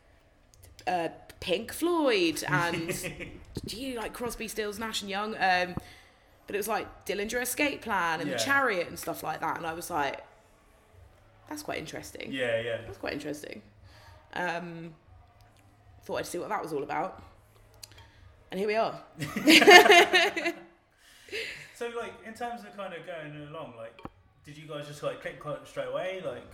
[0.87, 1.09] uh,
[1.39, 2.89] Pink Floyd and
[3.65, 5.33] do you like Crosby, Stills, Nash and Young?
[5.35, 5.75] Um,
[6.47, 8.37] but it was like Dillinger Escape Plan and Yeah.
[8.37, 10.23] the Chariot and stuff like that, and I was like,
[11.49, 12.31] that's quite interesting.
[12.31, 12.77] Yeah, yeah.
[12.85, 13.61] That's quite interesting.
[14.33, 14.93] Um,
[16.03, 17.21] thought I'd see what that was all about,
[18.51, 18.99] and here we are.
[21.73, 23.99] So, like, in terms of kind of going along, like,
[24.45, 26.21] did you guys just like click quite straight away?
[26.25, 26.45] Like,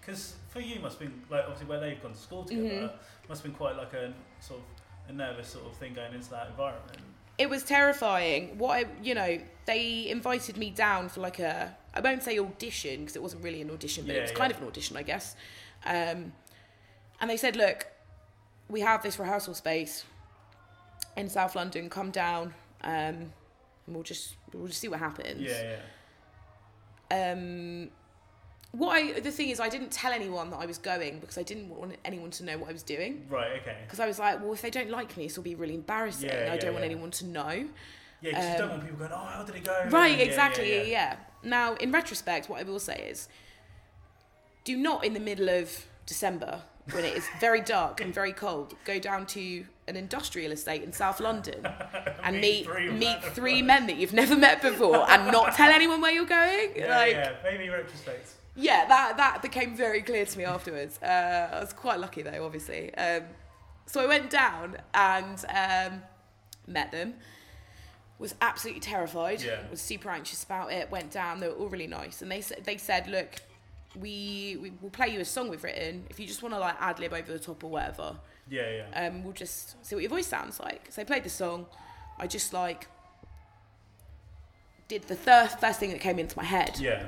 [0.00, 3.28] because for you must have been like obviously where they've gone to school together, Mm-hmm.
[3.28, 6.30] must have been quite like a sort of a nervous sort of thing going into
[6.30, 6.96] that environment.
[7.36, 8.56] it was terrifying.
[8.56, 13.00] What I, you know, they invited me down for like a, I won't say audition
[13.00, 14.36] because it wasn't really an audition, but Yeah, it was yeah.
[14.38, 15.36] kind of an audition, I guess.
[15.84, 16.32] Um,
[17.20, 17.86] and they said, look,
[18.68, 20.04] we have this rehearsal space
[21.16, 21.90] in South London.
[21.90, 23.32] Come down, um, and
[23.88, 25.40] we'll just we'll just see what happens.
[25.42, 25.76] Yeah,
[27.10, 27.32] yeah.
[27.32, 27.90] Um,
[28.72, 31.42] what I the thing is, I didn't tell anyone that I was going because I
[31.42, 33.26] didn't want anyone to know what I was doing.
[33.28, 33.60] Right.
[33.60, 33.76] Okay.
[33.84, 36.30] Because I was like, well, if they don't like me, this will be really embarrassing.
[36.30, 37.68] Yeah, I don't want anyone to know.
[38.22, 40.70] Yeah, because you don't Um, want people going, "Oh, how did it go?" Right, exactly,
[40.70, 41.16] Yeah, yeah, yeah.
[41.42, 43.28] Now, in retrospect, what I will say is
[44.64, 48.74] do not, in the middle of December, when it is very dark and very cold,
[48.84, 51.66] go down to an industrial estate in South London
[52.22, 53.20] and Meet meet three meet men.
[53.32, 56.72] three men that you've never met before and not tell anyone where you're going.
[56.76, 57.32] Yeah, like, yeah.
[57.42, 58.30] Maybe retrospect.
[58.54, 61.00] yeah, that that became very clear to me afterwards.
[61.02, 62.94] Uh, I was quite lucky though, obviously.
[62.94, 63.24] Um,
[63.86, 66.02] so I went down and um,
[66.68, 67.14] met them.
[68.22, 69.42] Was absolutely terrified.
[69.42, 69.58] Yeah.
[69.70, 70.90] Was super anxious about it.
[70.90, 71.40] Went down.
[71.40, 73.30] They were all really nice, and they said they said, look,
[73.98, 76.04] we we will play you a song we've written.
[76.08, 78.16] If you just want to like ad lib over the top or whatever,
[78.48, 79.06] Yeah, yeah.
[79.08, 80.86] um, we'll just see what your voice sounds like.
[80.90, 81.66] So they played the song.
[82.18, 82.86] I just like
[84.88, 86.78] did the thir- first thing that came into my head.
[86.78, 87.06] yeah.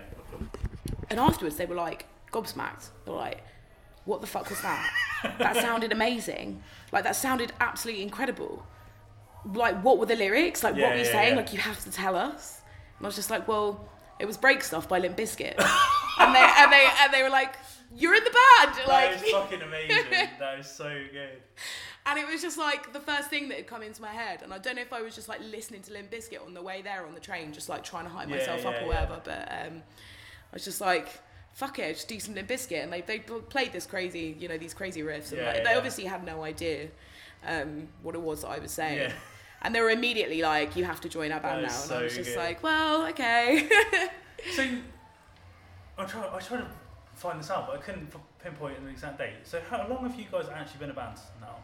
[1.10, 2.88] And afterwards, they were like gobsmacked.
[3.04, 3.42] They were like,
[4.04, 4.90] "What the fuck was that?
[5.38, 6.62] that sounded amazing.
[6.92, 8.66] Like that sounded absolutely incredible.
[9.52, 10.62] Like, what were the lyrics?
[10.62, 11.30] Like, Yeah, what were you yeah, saying?
[11.30, 11.36] yeah.
[11.36, 12.60] Like, you have to tell us."
[12.98, 15.54] And I was just like, "Well, it was Break Stuff by Limp Bizkit."
[16.18, 17.54] and they and they and they were like,
[17.94, 20.04] "You're in the band!" That Like, is fucking amazing.
[20.38, 21.42] that is so good.
[22.06, 24.42] and it was just like the first thing that had come into my head.
[24.42, 26.62] And I don't know if I was just like listening to Limp Bizkit on the
[26.62, 29.20] way there on the train, just like trying to hype myself up or whatever.
[29.24, 29.82] But um,
[30.52, 31.08] I was just like,
[31.54, 32.82] fuck it, just do some Limp Bizkit.
[32.82, 35.30] And they, they played this crazy, you know, these crazy riffs.
[35.32, 35.76] And Yeah, like, they yeah.
[35.76, 36.88] obviously had no idea
[37.46, 38.98] um, what it was that I was saying.
[38.98, 39.12] Yeah.
[39.64, 41.68] And they were immediately like, you have to join our band now.
[41.68, 42.38] And so I was just good.
[42.38, 43.68] like, well, okay.
[44.54, 44.62] So,
[45.96, 46.28] I try.
[46.34, 46.66] I tried to
[47.14, 49.32] find this out, but I couldn't pinpoint an exact date.
[49.44, 51.56] So, how long have you guys actually been a band now?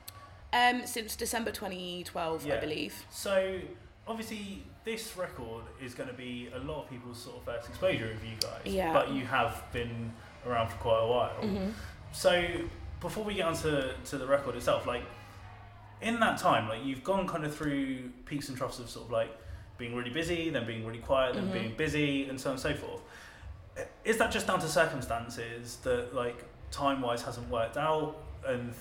[0.52, 2.58] um, since December 2012, I Yeah.
[2.60, 3.04] believe.
[3.10, 3.60] So,
[4.08, 8.10] obviously, this record is going to be a lot of people's sort of first exposure
[8.10, 8.62] of you guys.
[8.64, 8.92] Yeah.
[8.94, 10.12] But you have been
[10.46, 11.36] around for quite a while.
[11.42, 11.70] Mm-hmm.
[12.12, 12.42] So,
[13.00, 15.02] before we get onto to the record itself, like
[16.02, 19.12] in that time, like you've gone kind of through peaks and troughs of sort of
[19.12, 19.30] like
[19.78, 21.52] being really busy, then being really quiet, then Mhm.
[21.52, 23.00] being busy, and so on and so forth.
[24.04, 28.74] Is that just down to circumstances that like time wise hasn't worked out, and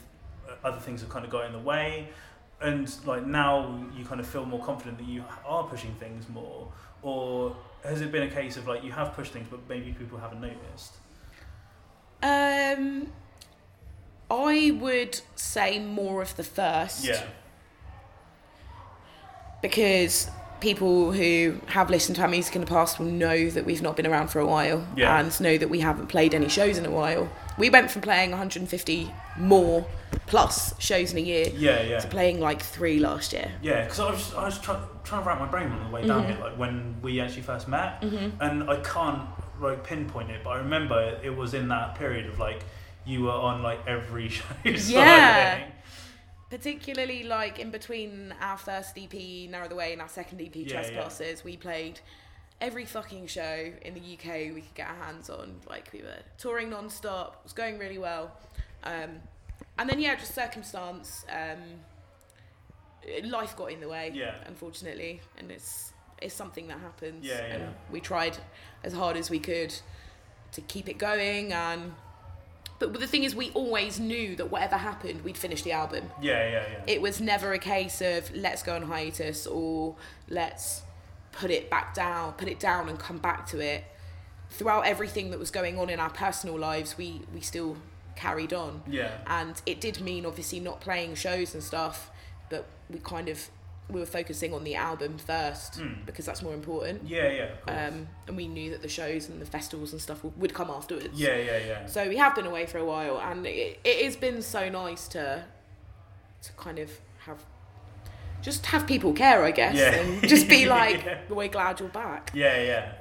[0.63, 2.09] other things have kind of got in the way,
[2.61, 6.71] and like now you kind of feel more confident that you are pushing things more,
[7.01, 10.17] or has it been a case of like you have pushed things but maybe people
[10.17, 10.95] haven't noticed?
[12.21, 13.11] Um,
[14.31, 17.03] I would say more of the first.
[17.05, 17.23] Yeah.
[19.61, 20.29] Because
[20.61, 23.95] people who have listened to our music in the past will know that we've not
[23.95, 25.17] been around for a while Yeah.
[25.19, 27.29] and know that we haven't played any shows in a while.
[27.57, 29.85] We went from playing 150 more
[30.27, 31.99] plus shows in a year Yeah, yeah.
[31.99, 33.51] to playing like three last year.
[33.61, 36.05] Yeah, because I was I was try, trying to wrap my brain on the way
[36.05, 36.27] down Mhm.
[36.35, 38.41] here, like when we actually first met, Mm-hmm.
[38.41, 39.21] and I can't
[39.61, 42.63] like pinpoint it, but I remember it was in that period of like
[43.09, 44.45] you were on like every show.
[44.63, 45.65] Yeah.
[46.49, 49.13] particularly like in between our first EP,
[49.49, 51.99] Narrow the Way, and our second EP, Yeah, Trespassers, we played
[52.61, 55.55] every fucking show in the UK we could get our hands on.
[55.67, 58.31] Like we were touring non-stop, it was going really well.
[58.83, 59.11] Um,
[59.77, 61.59] and then yeah, just circumstance, um,
[63.29, 64.35] life got in the way, Yeah.
[64.45, 67.25] unfortunately, and it's it's something that happens.
[67.25, 67.53] Yeah, yeah.
[67.55, 68.37] And we tried
[68.83, 69.73] as hard as we could
[70.51, 71.93] to keep it going, and
[72.79, 76.49] but the thing is, we always knew that whatever happened, we'd finish the album Yeah,
[76.49, 76.83] yeah, yeah.
[76.87, 79.95] it was never a case of let's go on hiatus or
[80.29, 80.81] let's
[81.31, 83.83] put it back down, put it down and come back to it.
[84.51, 87.77] Throughout everything that was going on in our personal lives, we we still
[88.15, 88.81] carried on.
[88.87, 89.11] yeah.
[89.27, 92.09] And it did mean obviously not playing shows and stuff,
[92.49, 93.49] but we kind of
[93.89, 96.05] we were focusing on the album first Mm.
[96.05, 97.07] because that's more important.
[97.07, 97.31] Yeah,
[97.67, 97.87] yeah.
[97.87, 100.69] Um, and we knew that the shows and the festivals and stuff would, would come
[100.69, 101.09] afterwards.
[101.19, 101.85] yeah, yeah, yeah.
[101.87, 105.07] So we have been away for a while, and it, it has been so nice
[105.09, 105.43] to
[106.41, 106.89] to kind of
[107.25, 107.39] have
[108.41, 109.95] just have people care, I guess, Yeah.
[109.95, 111.19] and just be like, Yeah.
[111.29, 112.91] "We're glad you're back." Yeah, yeah.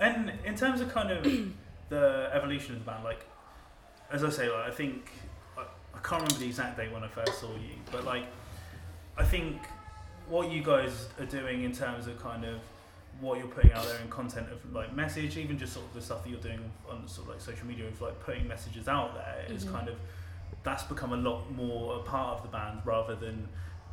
[0.00, 1.22] And in terms of kind of
[1.88, 3.24] the evolution of the band, like
[4.10, 5.08] as I say, like I think
[5.56, 5.62] I,
[5.94, 8.24] I can't remember the exact date when I first saw you, but like
[9.16, 9.56] I think
[10.32, 12.58] what you guys are doing in terms of kind of
[13.20, 16.00] what you're putting out there in content of like message, even just sort of the
[16.00, 16.58] stuff that you're doing
[16.90, 19.72] on sort of like social media of like putting messages out there is Mhm.
[19.72, 19.96] kind of
[20.62, 23.46] that's become a lot more a part of the band rather than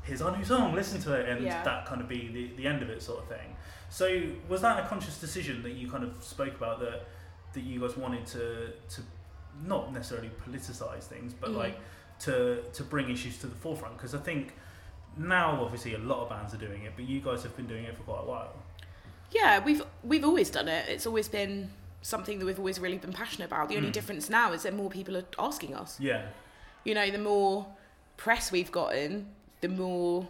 [0.04, 1.62] here's our new song, listen to it, and Yeah.
[1.64, 3.56] that kind of be the, the end of it sort of thing.
[3.90, 4.06] So
[4.48, 7.06] was that a conscious decision that you kind of spoke about that
[7.54, 9.02] that you guys wanted to to
[9.66, 11.58] not necessarily politicize things, but Mhm.
[11.58, 11.78] like
[12.20, 13.98] to to bring issues to the forefront?
[13.98, 14.54] Because I think
[15.18, 17.84] now obviously a lot of bands are doing it, but you guys have been doing
[17.86, 18.54] it for quite a while.
[19.32, 20.88] Yeah, we've we've always done it.
[20.90, 21.70] It's always been
[22.02, 23.70] something that we've always really been passionate about.
[23.70, 23.94] The only Mm.
[23.94, 26.00] difference now is that more people are asking us.
[26.00, 26.28] Yeah,
[26.86, 27.68] You know, the more
[28.18, 29.28] press we've gotten,
[29.62, 30.28] the more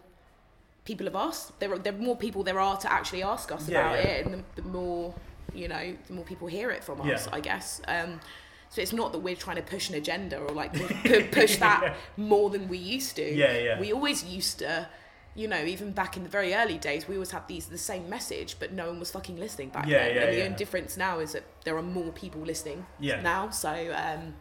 [0.83, 1.59] people have asked.
[1.59, 4.09] There are the more people there are to actually ask us Yeah, about yeah.
[4.11, 5.13] it, and the, the more
[5.53, 7.07] you know, the more people hear it from us.
[7.27, 7.35] Yeah.
[7.35, 7.81] I guess.
[7.87, 8.19] Um,
[8.69, 11.95] so it's not that we're trying to push an agenda or like pu- push that
[12.17, 13.23] more than we used to.
[13.35, 13.79] Yeah, yeah.
[13.79, 14.87] We always used to,
[15.35, 18.09] you know, even back in the very early days, we always had these the same
[18.09, 20.15] message, but no one was fucking listening back Yeah, then.
[20.15, 23.21] yeah, and the only difference now is that there are more people listening Yeah.
[23.21, 23.49] now.
[23.49, 24.35] So um,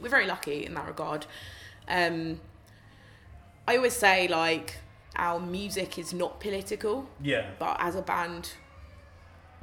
[0.00, 1.26] we're very lucky in that regard.
[1.88, 2.40] Um,
[3.68, 4.78] I always say like
[5.16, 8.50] our music is not political, yeah, but as a band,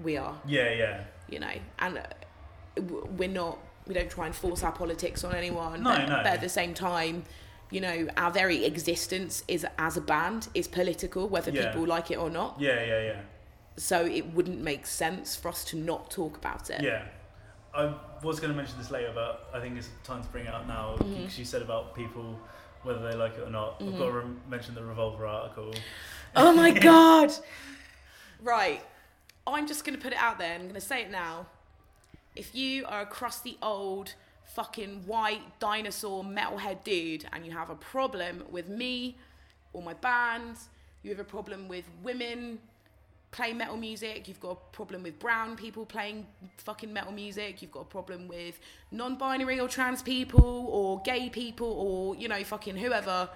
[0.02, 0.40] we are.
[0.46, 1.04] yeah, yeah.
[1.30, 2.82] You know, and uh,
[3.18, 3.58] we're not.
[3.88, 5.84] We don't try and force our politics on anyone.
[5.84, 6.16] No, but, no.
[6.18, 7.24] but at the same time,
[7.72, 11.68] you know, our very existence is as a band is political, whether Yeah.
[11.72, 12.56] people like it or not.
[12.60, 13.20] Yeah, yeah, yeah.
[13.78, 16.82] So it wouldn't make sense for us to not talk about it.
[16.82, 17.04] Yeah.
[17.74, 20.54] I was going to mention this later, but I think it's time to bring it
[20.54, 20.96] up now.
[21.00, 21.18] Mhm.
[21.22, 22.40] Because you said about people,
[22.84, 23.76] whether they like it or not.
[23.80, 23.98] I've Mhm.
[24.00, 25.74] got to rem- mention the Revolver article.
[26.36, 27.32] Oh my god.
[28.42, 28.82] Right.
[29.46, 31.46] I'm just going to put it out there I'm going to say it now.
[32.38, 34.14] If you are a crusty old
[34.46, 39.18] fucking white dinosaur metalhead dude and you have a problem with me
[39.74, 40.58] or my band,
[41.02, 42.60] you have a problem with women
[43.32, 46.28] playing metal music, you've got a problem with brown people playing
[46.58, 48.60] fucking metal music, you've got a problem with
[48.92, 53.28] non-binary or trans people or gay people or you know fucking whoever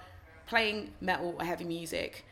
[0.45, 2.23] playing metal or heavy music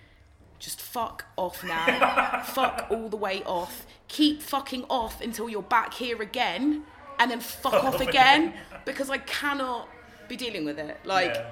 [0.59, 2.41] just fuck off now.
[2.45, 3.85] fuck all the way off.
[4.07, 6.83] Keep fucking off until you're back here again
[7.19, 8.53] and then fuck off again
[8.85, 9.89] because I cannot
[10.27, 10.97] be dealing with it.
[11.03, 11.47] Like yeah.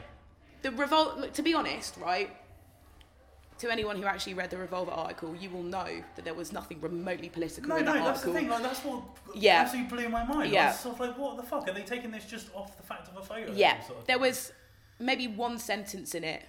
[0.62, 2.30] the revolt look, to be honest, right?
[3.60, 6.80] To anyone who actually read the Revolver article, you will know that there was nothing
[6.80, 8.34] remotely political No, in no, that that's the article.
[8.34, 8.50] thing.
[8.50, 9.02] Like, that's what
[9.34, 9.62] Yeah.
[9.62, 10.52] absolutely blew my mind.
[10.52, 10.66] Yeah.
[10.66, 11.68] I was sort of like, what the fuck?
[11.68, 13.52] Are they taking this just off the fact of a photo?
[13.52, 14.54] Yeah, Sort of there was
[15.00, 16.44] maybe one sentence in it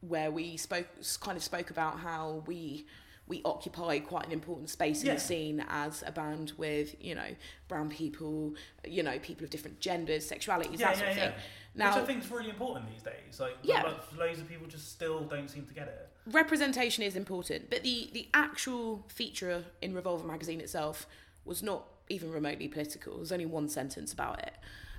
[0.00, 0.86] where we spoke,
[1.20, 2.86] kind of spoke about how we
[3.26, 5.14] we occupy quite an important space in Yeah.
[5.14, 7.36] the scene as a band with you know
[7.68, 11.42] brown people, you know people of different genders, sexualities, Yeah, that sort yeah, of thing.
[11.76, 13.38] Now, Which I think is really important these days.
[13.38, 13.82] Like, Yeah.
[13.82, 16.08] like, loads of people just still don't seem to get it.
[16.32, 21.06] representation is important, but the the actual feature in Revolver magazine itself
[21.44, 23.18] was not even remotely political.
[23.18, 24.54] There's only one sentence about it.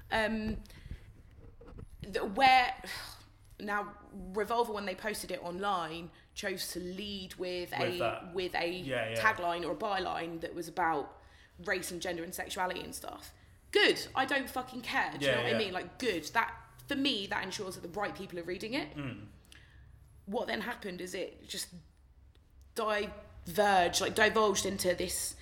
[0.09, 0.57] Um,
[2.01, 2.73] the, where
[3.61, 3.87] now
[4.33, 8.33] Revolver, when they posted it online, chose to lead with, With a that.
[8.33, 9.15] with a Yeah, yeah.
[9.21, 11.15] tagline or a byline that was about
[11.65, 13.31] race and gender and sexuality and stuff.
[13.71, 14.05] Good.
[14.15, 15.11] I don't fucking care.
[15.17, 15.55] Do you know what yeah.
[15.55, 15.73] I mean?
[15.73, 16.25] Like, good.
[16.33, 16.51] That
[16.87, 19.25] for me, that ensures that the right people are reading it Mm.
[20.25, 21.67] what then happened is it just
[22.75, 25.35] diverged, like divulged into this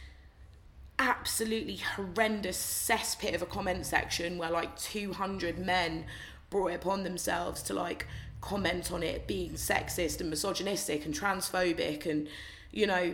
[0.98, 6.06] absolutely horrendous cesspit of a comment section where like 200 men
[6.50, 8.08] brought it upon themselves to like
[8.42, 12.28] comment on it being sexist and misogynistic and transphobic and
[12.72, 13.14] you know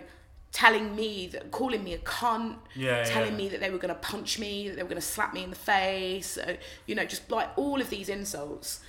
[0.52, 3.38] telling me that calling me a cunt Yeah, telling yeah.
[3.38, 5.44] me that they were going to punch me that they were going to slap me
[5.44, 6.56] in the face uh,
[6.86, 8.80] you know just like all of these insults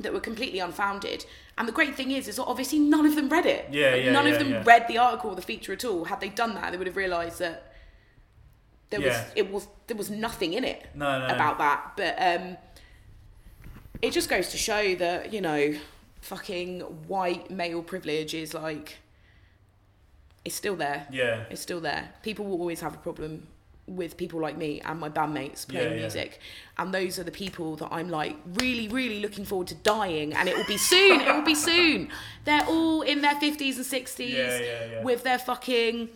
[0.00, 1.24] that were completely unfounded.
[1.56, 3.66] And the great thing is is that obviously none of them read it.
[3.72, 6.04] Yeah, Like, yeah, none yeah, of them read the article or the feature at all.
[6.04, 7.74] Had they done that they would have realized that
[8.90, 11.34] there was it was there was nothing in it No, no.
[11.34, 11.92] about that.
[11.96, 12.56] But um
[14.02, 15.74] it just goes to show that you know
[16.20, 18.96] fucking white male privilege is like
[20.44, 21.06] it's still there.
[21.10, 21.44] Yeah.
[21.50, 22.10] it's still there.
[22.22, 23.46] People will always have a problem
[23.86, 26.00] with people like me and my bandmates playing Yeah, yeah.
[26.00, 26.40] music.
[26.78, 30.32] And those are the people that i'm like really really looking forward to dying.
[30.34, 31.20] And it will be soon.
[31.20, 32.10] It will be soon.
[32.44, 36.08] They're all in their 50s and 60s Yeah, with their fucking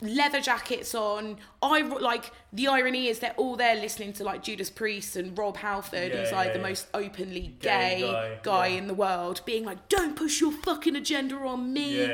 [0.00, 1.38] leather jackets on.
[1.62, 5.56] I like the irony is they're all there listening to like Judas Priest and Rob
[5.56, 6.68] Halford, Yeah, who's like yeah, the yeah.
[6.68, 10.96] most openly Gay gay, guy, guy, in the world, being like, "Don't push your fucking
[10.96, 12.12] agenda on me."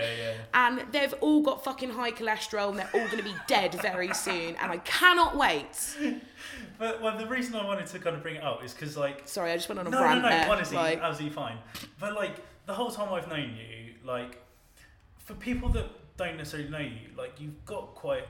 [0.55, 4.12] And they've all got fucking high cholesterol, and they're all going to be dead very
[4.14, 4.57] soon.
[4.57, 5.97] And I cannot wait.
[6.78, 9.28] But well, the reason I wanted to kind of bring it up is because like
[9.28, 10.49] Sorry, I just went on a no, no, rant no, there.
[10.49, 11.59] honestly, like, absolutely fine.
[11.99, 14.41] But like the whole time I've known you, like
[15.18, 15.85] for people that
[16.24, 18.26] don't necessarily know you, like you've got quite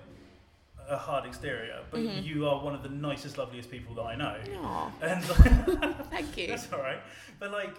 [0.89, 2.25] a hard exterior, but Mm-hmm.
[2.27, 4.37] you are one of the nicest, loveliest people that I know.
[4.63, 5.23] Aw, And
[6.11, 6.47] thank you.
[6.49, 7.01] that's all right.
[7.39, 7.75] But like,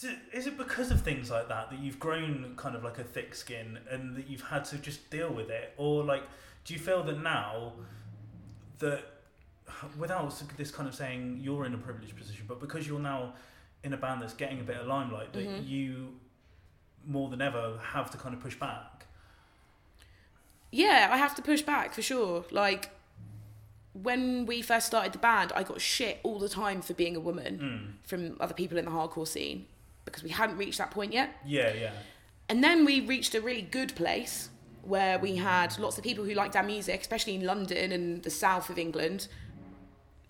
[0.00, 3.04] d- is it because of things like that that you've grown kind of like a
[3.04, 6.22] thick skin and that you've had to just deal with it, or like,
[6.64, 7.72] do you feel that now
[8.78, 9.02] that
[9.98, 13.32] without this kind of saying you're in a privileged position, but because you're now
[13.84, 15.68] in a band that's getting a bit of limelight, that Mhm.
[15.68, 16.14] you
[17.06, 19.06] more than ever have to kind of push back?
[20.70, 22.44] Yeah, I have to push back for sure.
[22.50, 22.90] Like
[23.92, 27.20] when we first started the band, I got shit all the time for being a
[27.20, 27.58] woman
[28.02, 28.08] Mm.
[28.08, 29.66] from other people in the hardcore scene
[30.06, 31.36] because we hadn't reached that point yet.
[31.44, 31.92] Yeah, yeah,
[32.48, 34.48] And then we reached a really good place
[34.82, 38.30] where we had lots of people who liked our music, especially in London and the
[38.30, 39.28] south of England.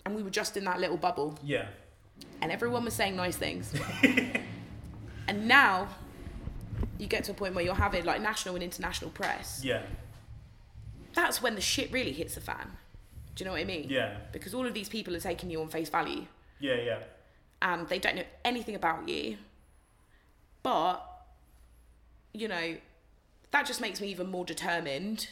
[0.05, 1.67] And we were just in that little bubble, yeah,
[2.41, 3.73] and everyone was saying nice things.
[5.27, 5.87] and now
[6.97, 9.61] you get to a point where you're having like national and international press.
[9.63, 9.81] yeah,
[11.13, 12.71] That's when the shit really hits the fan.
[13.35, 13.87] Do you know what I mean?
[13.89, 16.25] yeah, Because all of these people are taking you on face value
[16.59, 16.99] yeah, yeah,
[17.61, 19.37] and they don't know anything about you.
[20.61, 21.03] But,
[22.33, 22.75] you know,
[23.51, 25.27] that just makes me even more determined.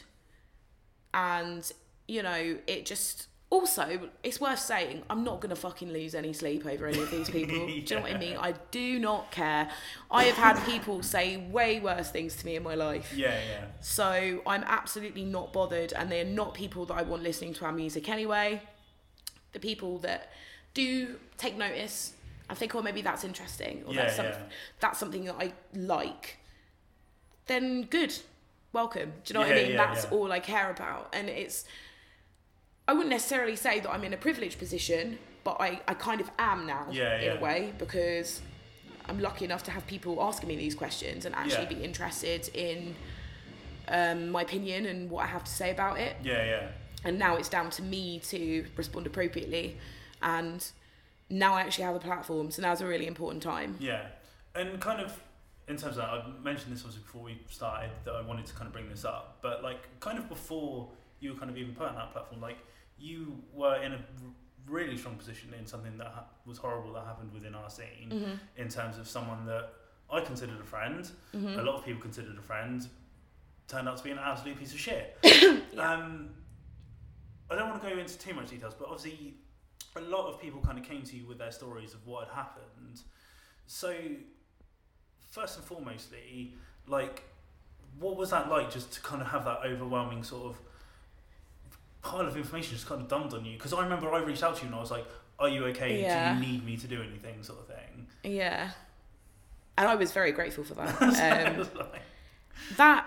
[1.14, 1.70] And,
[2.06, 3.28] you know, it just.
[3.52, 7.10] Also, it's worth saying, I'm not going to fucking lose any sleep over any of
[7.10, 7.66] these people.
[7.66, 8.38] Do you know what I mean?
[8.38, 9.68] I do not care.
[10.10, 13.12] I have had people say way worse things to me in my life.
[13.14, 13.64] yeah, yeah.
[13.82, 17.72] So I'm absolutely not bothered, and they're not people that I want listening to our
[17.72, 18.62] music anyway.
[19.52, 20.30] The people that
[20.72, 22.14] do take notice
[22.48, 24.38] and think, oh, maybe that's interesting, or Yeah, that's, some, yeah.
[24.80, 26.38] that's something that I like,
[27.48, 28.14] then good,
[28.72, 29.12] welcome.
[29.24, 29.72] Do you know what I mean?
[29.72, 30.10] yeah, that's yeah.
[30.16, 31.66] all I care about, and it's.
[32.88, 36.30] I wouldn't necessarily say that I'm in a privileged position, but I, I kind of
[36.38, 37.38] am now Yeah, in yeah.
[37.38, 38.40] a way because
[39.08, 41.78] I'm lucky enough to have people asking me these questions and actually Yeah.
[41.78, 42.94] be interested in
[43.88, 46.16] um, my opinion and what I have to say about it.
[46.22, 46.68] Yeah, yeah.
[47.04, 49.76] And now it's down to me to respond appropriately.
[50.22, 50.64] And
[51.30, 53.76] now I actually have a platform, so now's a really important time.
[53.80, 54.06] Yeah,
[54.54, 55.18] and kind of
[55.68, 58.54] in terms of that, I mentioned this obviously before we started that I wanted to
[58.54, 60.88] kind of bring this up, but like kind of before
[61.20, 62.58] you were kind of even put on that platform, like
[63.02, 63.98] you were in a
[64.66, 68.34] really strong position in something that ha- was horrible that happened within our scene Mm-hmm.
[68.62, 69.70] in terms of someone that
[70.10, 71.58] I considered a friend, Mm-hmm.
[71.58, 72.86] a lot of people considered a friend,
[73.66, 75.16] turned out to be an absolute piece of shit.
[75.78, 76.30] um,
[77.50, 79.34] I don't want to go into too much details, but obviously
[79.96, 82.34] a lot of people kind of came to you with their stories of what had
[82.34, 83.00] happened.
[83.66, 83.94] So,
[85.30, 86.52] first and foremostly,
[86.86, 87.22] like,
[87.98, 90.58] what was that like just to kind of have that overwhelming sort of
[92.02, 93.54] pile of information just kind of dumped on you?
[93.56, 95.06] Because I remember I reached out to you and I was like,
[95.38, 96.00] Are you okay?
[96.02, 96.34] Yeah.
[96.34, 97.42] Do you need me to do anything?
[97.42, 98.06] sort of thing.
[98.24, 98.70] Yeah.
[99.78, 101.00] And I was very grateful for that.
[101.58, 102.02] Um, like,
[102.76, 103.06] that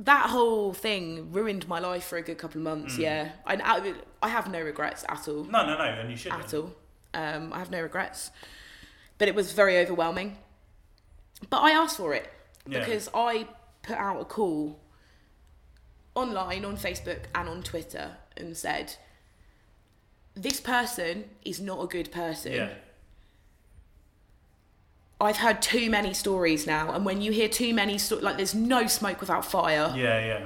[0.00, 2.96] that whole thing ruined my life for a good couple of months.
[2.96, 3.00] Mm.
[3.00, 5.44] Yeah, I, I I have no regrets at all.
[5.44, 6.44] no, no, no, and you shouldn't.
[6.44, 6.72] at all.
[7.14, 8.30] Um, I have no regrets,
[9.18, 10.36] but it was very overwhelming.
[11.50, 12.28] But I asked for it
[12.66, 12.78] Yeah.
[12.80, 13.46] because I
[13.82, 14.78] put out a call
[16.14, 18.94] online on Facebook and on Twitter and said,
[20.34, 22.70] "This person is not a good person." Yeah.
[25.20, 28.54] I've heard too many stories now, and when you hear too many, sto- like there's
[28.54, 29.92] no smoke without fire.
[29.96, 30.44] Yeah, yeah.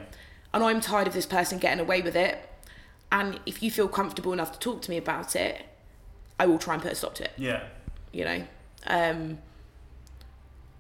[0.55, 2.38] and I'm tired of this person getting away with it.
[3.11, 5.62] And if you feel comfortable enough to talk to me about it,
[6.40, 7.32] I will try and put a stop to it.
[7.36, 7.62] Yeah.
[8.12, 8.47] You know,
[8.86, 9.38] Um,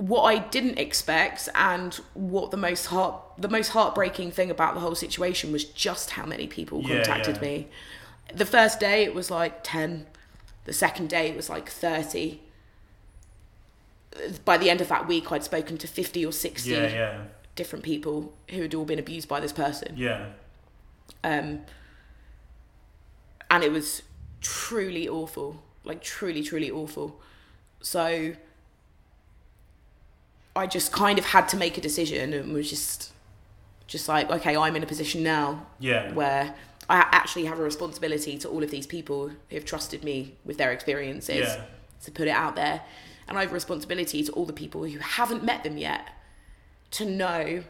[0.08, 4.80] what I didn't expect and what the most heart the most heartbreaking thing about the
[4.80, 7.42] whole situation was just how many people Yeah, contacted yeah.
[7.48, 7.68] me.
[8.34, 10.06] The first day it was like 10.
[10.64, 12.40] The second day it was like 30.
[14.44, 17.18] By the end of that week I'd spoken to 50 or 60 Yeah, yeah,
[17.54, 19.94] different people who had all been abused by this person.
[19.96, 20.26] yeah,
[21.24, 21.60] Um,
[23.50, 24.02] and it was
[24.40, 27.20] truly awful, like truly, truly awful.
[27.80, 28.34] So
[30.54, 33.12] I just kind of had to make a decision and was just,
[33.86, 36.54] just like, okay, I'm in a position now yeah, where
[36.90, 40.58] I actually have a responsibility to all of these people who have trusted me with
[40.58, 41.64] their experiences Yeah.
[42.04, 42.82] to put it out there.
[43.28, 46.08] And I have a responsibility to all the people who haven't met them yet
[46.92, 47.64] to know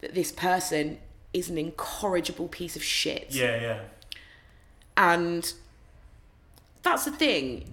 [0.00, 0.98] that this person
[1.32, 3.28] is an incorrigible piece of shit.
[3.30, 3.78] yeah, yeah,
[4.96, 5.52] And
[6.82, 7.64] that's the thing.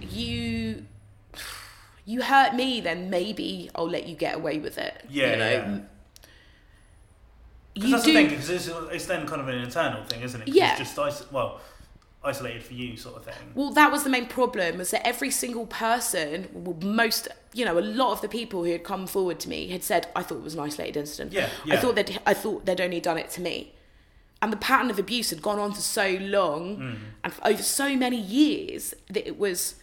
[0.00, 0.84] You
[2.04, 5.04] you hurt me, then maybe I'll let you get away with it.
[5.08, 5.50] Yeah, you know.
[5.50, 5.78] yeah.
[7.74, 10.42] Because that's do the thing, because it's, it's then kind of an internal thing, isn't
[10.42, 10.48] it?
[10.48, 10.76] Yeah.
[10.78, 11.60] It's just well,
[12.22, 13.34] isolated for you, sort of thing.
[13.54, 17.78] Well, that was the main problem was that every single person, well, most, you know,
[17.78, 20.36] a lot of the people who had come forward to me had said, "I thought
[20.38, 21.32] it was an isolated incident.
[21.32, 21.80] Yeah, I yeah.
[21.80, 23.72] thought that I thought they'd only done it to me."
[24.40, 26.96] And the pattern of abuse had gone on for so long Mm.
[27.24, 29.76] and for over so many years that it was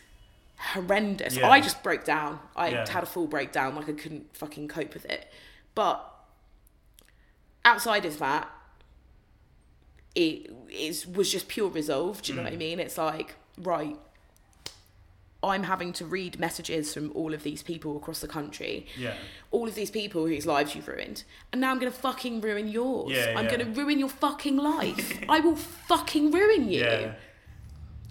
[0.74, 1.36] horrendous.
[1.38, 1.50] Yeah.
[1.50, 2.40] I just broke down.
[2.56, 2.90] I Yeah.
[2.90, 5.32] had a full breakdown, like I couldn't fucking cope with it.
[5.76, 6.08] But
[7.66, 8.50] outside of that,
[10.16, 12.22] it is was just pure resolve.
[12.22, 12.46] Do you know Mm.
[12.46, 12.80] what I mean?
[12.80, 13.98] It's like right.
[15.44, 19.16] I'm having to read messages from all of these people across the country, Yeah,
[19.50, 23.12] all of these people whose lives you've ruined, and now I'm gonna fucking ruin yours.
[23.12, 23.52] Yeah, I'm yeah.
[23.58, 25.20] gonna ruin your fucking life.
[25.28, 26.82] I will fucking ruin you.
[26.82, 27.14] yeah,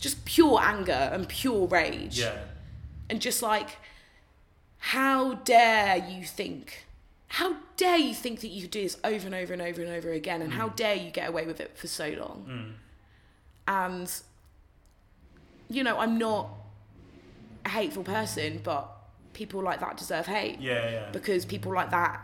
[0.01, 2.37] Just pure anger and pure rage yeah,
[3.11, 3.77] and just like
[4.79, 6.87] how dare you think
[7.29, 9.91] how dare you think that you could do this over and over and over and
[9.91, 12.73] over again and how dare you get away with it for so long Mm.
[13.69, 14.13] and
[15.69, 16.49] you know i'm not
[17.67, 18.91] a hateful person but
[19.35, 21.11] people like that deserve hate yeah, yeah.
[21.13, 22.21] because people like that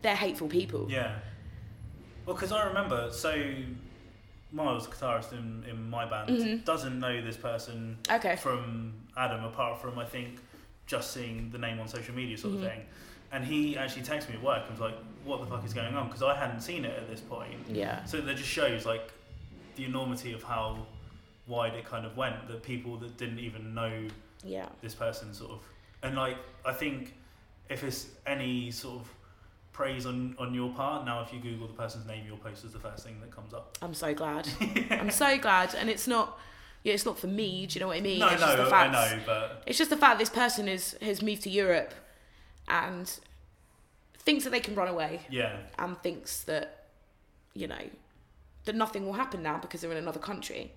[0.00, 1.16] they're hateful people Yeah.
[2.24, 3.30] Well, because I remember, so
[4.52, 6.64] Miles, guitarist in, in my band, Mhm.
[6.64, 10.38] doesn't know this person okay from Adam, apart from, I think,
[10.86, 12.56] just seeing the name on social media sort Mhm.
[12.64, 12.86] of thing.
[13.32, 15.94] And he actually texted me at work and was like, what the fuck is going
[15.94, 16.06] on?
[16.08, 17.66] Because I hadn't seen it at this point.
[17.68, 19.10] yeah So that just shows, like,
[19.76, 20.86] the enormity of how
[21.46, 24.06] wide it kind of went, that people that didn't even know
[24.44, 25.60] yeah this person sort of
[26.02, 26.36] and like
[26.66, 27.14] I think
[27.70, 29.14] if it's any sort of
[29.72, 31.04] praise on on your part.
[31.04, 33.54] Now if you google the person's name your post is the first thing that comes
[33.54, 33.76] up.
[33.82, 34.48] I'm so glad.
[34.90, 35.74] I'm so glad.
[35.74, 36.38] And it's not
[36.82, 38.18] yeah, it's not for me do you know what i mean?
[38.18, 40.68] No it's just the no I fact know but It's just the fact this person
[40.68, 41.94] is has moved to Europe
[42.68, 43.12] and
[44.18, 45.56] thinks that they can run away yeah.
[45.78, 46.86] and thinks that
[47.54, 47.90] you know
[48.64, 50.72] that nothing will happen now because they're in another country.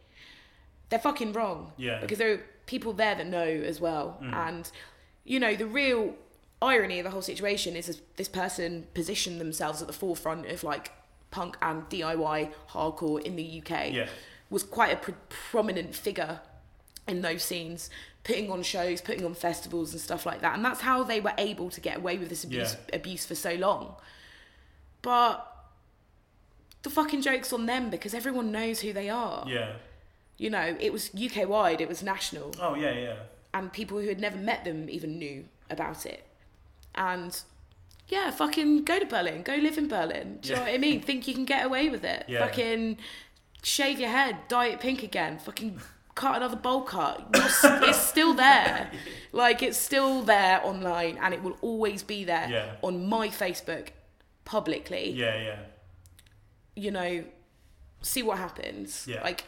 [0.90, 1.74] They're fucking wrong.
[1.78, 2.00] Yeah.
[2.00, 4.18] Because there are people there that know as well.
[4.22, 4.34] Mm.
[4.34, 4.72] And
[5.24, 6.16] you know the real
[6.66, 10.92] irony of the whole situation is this person positioned themselves at the forefront of like
[11.32, 14.08] punk and DIY hardcore in the UK yeah
[14.50, 16.40] was quite a pr- prominent figure
[17.08, 17.90] in those scenes,
[18.24, 20.56] putting on shows, putting on festivals and stuff like that.
[20.56, 23.54] And that's how they were able to get away with this abuse, abuse for so
[23.54, 23.96] long.
[25.02, 25.46] But
[26.84, 29.46] the fucking joke's on them because everyone knows who they are.
[29.48, 29.74] yeah
[30.38, 33.16] You know, it was UK wide, it was national, oh yeah yeah
[33.54, 36.25] and people who had never met them even knew about it.
[36.96, 37.40] And
[38.08, 40.40] yeah, fucking go to Berlin, go live in Berlin.
[40.42, 41.02] Do you know what I mean?
[41.02, 42.26] Think you can get away with it.
[42.28, 42.40] Yeah.
[42.46, 42.98] Fucking
[43.64, 45.80] shave your head, dye it pink again, fucking
[46.14, 47.26] cut another bowl cut.
[47.34, 48.90] It's still there.
[49.34, 52.76] Like it's still there online and it will always be there Yeah.
[52.82, 53.90] on my Facebook
[54.46, 55.10] publicly.
[55.12, 55.60] yeah yeah
[56.76, 57.24] You know,
[58.02, 59.06] see what happens.
[59.10, 59.24] Yeah.
[59.24, 59.44] Like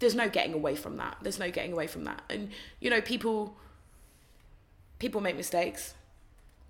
[0.00, 1.18] there's no getting away from that.
[1.22, 2.22] There's no getting away from that.
[2.30, 2.50] And
[2.80, 3.56] you know, people
[5.02, 5.94] people make mistakes,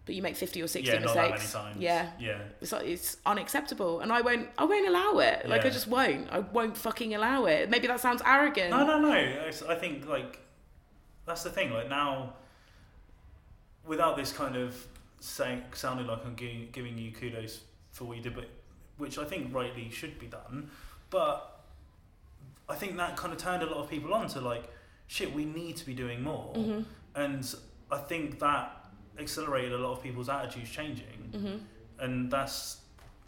[0.07, 1.53] but you make 50 or 60 yeah not that many mistakes.
[1.53, 2.11] times Yeah.
[2.19, 5.49] yeah It's like it's unacceptable and I won't I won't allow it.
[5.53, 6.25] Like I just won't.
[6.37, 7.69] I won't fucking allow it.
[7.71, 8.71] Maybe that sounds arrogant.
[8.71, 9.13] no no no
[9.69, 10.33] i think like
[11.27, 12.33] that's the thing like now
[13.87, 14.71] without this kind of
[15.21, 17.55] saying sounding like i'm gi- giving you kudos
[17.93, 18.49] for what you did but
[18.99, 20.69] which i think rightly should be done
[21.11, 21.61] but
[22.69, 24.65] i think that kind of turned a lot of people on to like
[25.07, 26.85] shit we need to be doing more Mhm.
[27.15, 27.55] and
[27.93, 28.65] i think that
[29.19, 31.61] accelerated a lot of people's attitudes changing Mhm.
[32.05, 32.81] and that's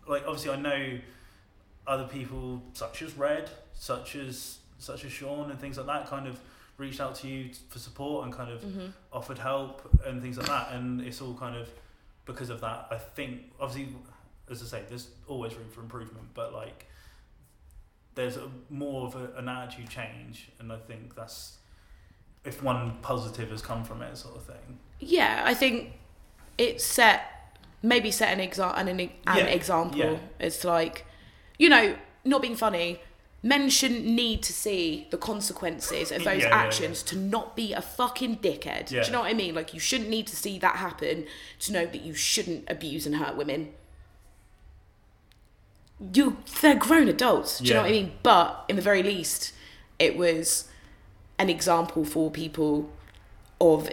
[0.09, 0.99] like obviously I know
[1.87, 6.27] other people such as Red, such as such as Sean and things like that kind
[6.27, 6.39] of
[6.79, 8.87] reached out to you for support and kind of Mm-hmm.
[9.13, 9.75] offered help
[10.07, 10.73] and things like that.
[10.73, 11.69] And it's all kind of
[12.27, 12.89] because of that.
[12.91, 13.95] I think obviously,
[14.51, 16.87] as I say, there's always room for improvement, but like
[18.15, 21.59] there's a, more of a, an attitude change, and I think that's
[22.45, 24.79] if one positive has come from it, sort of thing.
[25.01, 25.93] Yeah, I think
[26.59, 27.31] it set
[27.83, 29.99] maybe set an exa- an, an, an Yeah, example.
[29.99, 30.17] yeah.
[30.41, 31.05] It's like,
[31.59, 33.01] you know, not being funny.
[33.43, 37.83] Men shouldn't need to see the consequences of those Yeah, actions to not be a
[37.83, 38.87] fucking dickhead.
[38.87, 39.55] Do you know what I mean?
[39.55, 41.27] Like, you shouldn't need to see that happen
[41.61, 43.75] to know that you shouldn't abuse and hurt women.
[46.13, 47.59] You, they're grown adults.
[47.59, 48.13] Do you know what I mean?
[48.23, 49.53] But in the very least,
[49.99, 50.69] it was
[51.39, 52.91] an example for people
[53.61, 53.91] of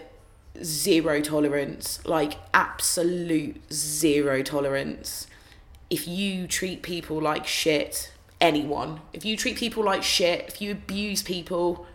[0.64, 5.28] zero tolerance, like absolute zero tolerance.
[5.90, 10.72] If you treat people like shit, anyone, if you treat people like shit, if you
[10.72, 11.86] abuse people,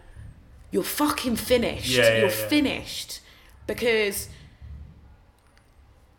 [0.71, 1.89] you're fucking finished.
[1.89, 2.49] Yeah, yeah, you're yeah.
[2.49, 3.21] finished.
[3.67, 4.29] Because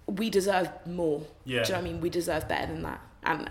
[0.07, 1.23] we deserve more.
[1.45, 1.63] Yeah.
[1.63, 2.01] Do you know what I mean?
[2.01, 3.01] We deserve better than that.
[3.23, 3.49] And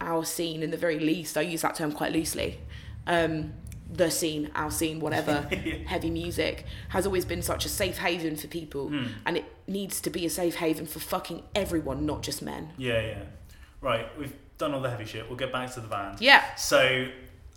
[0.00, 2.58] our scene, in the very least, I use that term quite loosely.
[3.06, 3.54] Um,
[3.96, 5.42] the scene, our scene, whatever,
[5.86, 9.06] heavy music has always been such a safe haven for people, Hmm.
[9.24, 12.70] and it needs to be a safe haven for fucking everyone, not just men.
[12.76, 13.18] Yeah, yeah.
[13.80, 15.28] Right, we've done all the heavy shit.
[15.28, 16.20] We'll get back to the band.
[16.20, 16.42] Yeah.
[16.56, 17.06] So,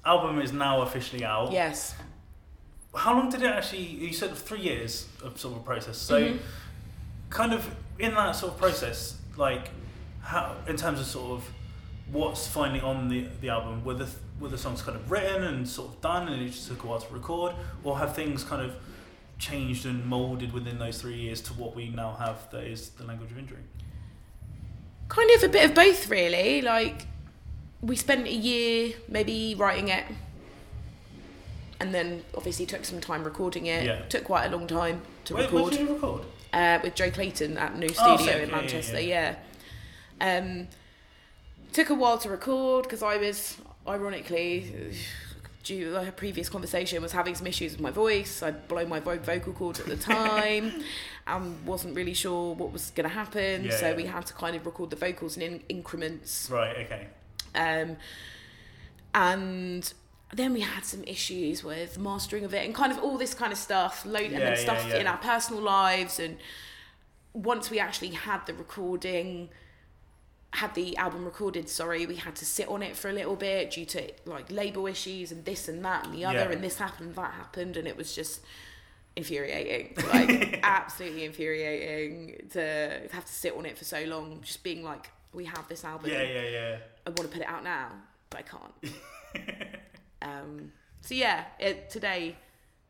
[0.06, 1.52] album is now officially out.
[1.52, 1.96] Yes.
[2.96, 3.84] How long did it actually?
[3.84, 5.98] You said three years of sort of process.
[5.98, 6.38] So, Mm-hmm.
[7.30, 7.68] kind of
[8.00, 9.70] in that sort of process, like
[10.22, 11.50] how in terms of sort of
[12.12, 14.08] what's finally on the the album, were the
[14.40, 16.88] were the songs kind of written and sort of done, and it just took a
[16.88, 17.54] while to record,
[17.84, 18.76] or have things kind of
[19.40, 23.04] changed and molded within those three years to what we now have that is the
[23.06, 23.60] language of injury?
[25.10, 26.62] Kind of a bit of both, really.
[26.62, 27.06] Like,
[27.82, 30.04] we spent a year maybe writing it,
[31.80, 33.86] and then obviously took some time recording it.
[33.86, 34.02] Yeah.
[34.10, 35.72] Took quite a long time to where record.
[35.74, 36.22] did you record?
[36.54, 39.00] uh, with Joe Clayton at New Oh, Studio in Yeah, yeah, Manchester.
[39.02, 39.36] yeah.
[40.20, 40.38] Yeah.
[40.40, 40.68] Um,
[41.74, 43.58] took a while to record because I was,
[43.88, 44.92] ironically,
[45.64, 48.42] due to a previous conversation, was having some issues with my voice.
[48.42, 50.84] I'd blown my vocal cords at the time
[51.26, 53.66] and wasn't really sure what was going to happen.
[53.66, 53.96] Yeah, so yeah.
[53.96, 56.50] we had to kind of record the vocals in in- increments.
[56.52, 56.78] Right.
[56.86, 57.08] Okay.
[57.56, 57.98] Um,
[59.14, 59.92] and
[60.34, 63.52] then we had some issues with mastering of it and kind of all this kind
[63.52, 66.20] of stuff, load and Yeah, then yeah, stuff in our personal lives.
[66.20, 66.38] And
[67.34, 69.50] once we actually had the recording,
[70.54, 73.72] had the album recorded, sorry, we had to sit on it for a little bit
[73.72, 76.52] due to like label issues and this and that and the other, Yeah.
[76.52, 78.42] and this happened, that happened, and it was just
[79.16, 84.84] infuriating like absolutely infuriating to have to sit on it for so long just being
[84.84, 86.22] like we have this album Yeah.
[86.22, 86.50] Yeah.
[86.50, 86.78] Yeah.
[87.06, 87.90] I want to put it out now,
[88.30, 89.54] but I can't.
[90.22, 90.72] um,
[91.02, 92.36] so yeah, it today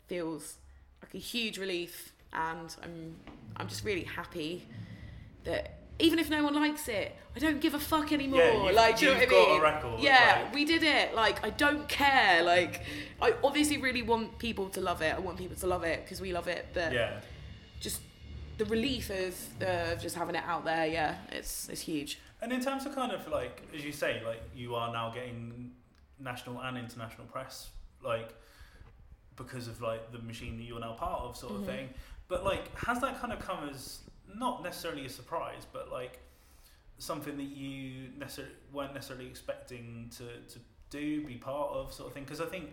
[0.08, 0.56] feels
[1.04, 3.16] like a huge relief, and I'm
[3.58, 4.66] I'm just really happy
[5.44, 8.40] that even if no one likes it, I don't give a fuck anymore.
[8.42, 9.62] Yeah, you've- like, you know you've what I got a mean?
[9.62, 11.16] record, yeah, like- we did it.
[11.16, 12.44] Like, I don't care.
[12.44, 12.84] Like,
[13.22, 15.14] I obviously really want people to love it.
[15.16, 16.68] I want people to love it because we love it.
[16.74, 17.20] But Yeah.
[17.80, 18.02] just
[18.58, 22.20] the relief of uh, just having it out there, yeah, it's it's huge.
[22.42, 25.72] And in terms of kind of like, as you say, like you are now getting
[26.20, 27.70] national and international press,
[28.04, 28.30] like
[29.36, 31.68] because of like the machine that you're now part of, sort of Mm-hmm.
[31.70, 31.90] thing.
[32.28, 34.00] But like, has that kind of come as
[34.38, 36.20] not necessarily a surprise, but like
[37.00, 40.24] something that you necessarily weren't necessarily expecting to
[40.54, 40.60] to
[40.90, 42.24] do, be part of, sort of thing?
[42.24, 42.70] Because I think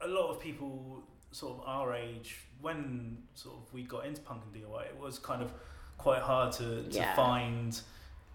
[0.00, 1.02] a lot of people
[1.32, 5.18] sort of our age, when sort of we got into punk and DIY, it was
[5.18, 5.52] kind of
[5.98, 7.14] quite hard to, to Yeah.
[7.14, 7.78] find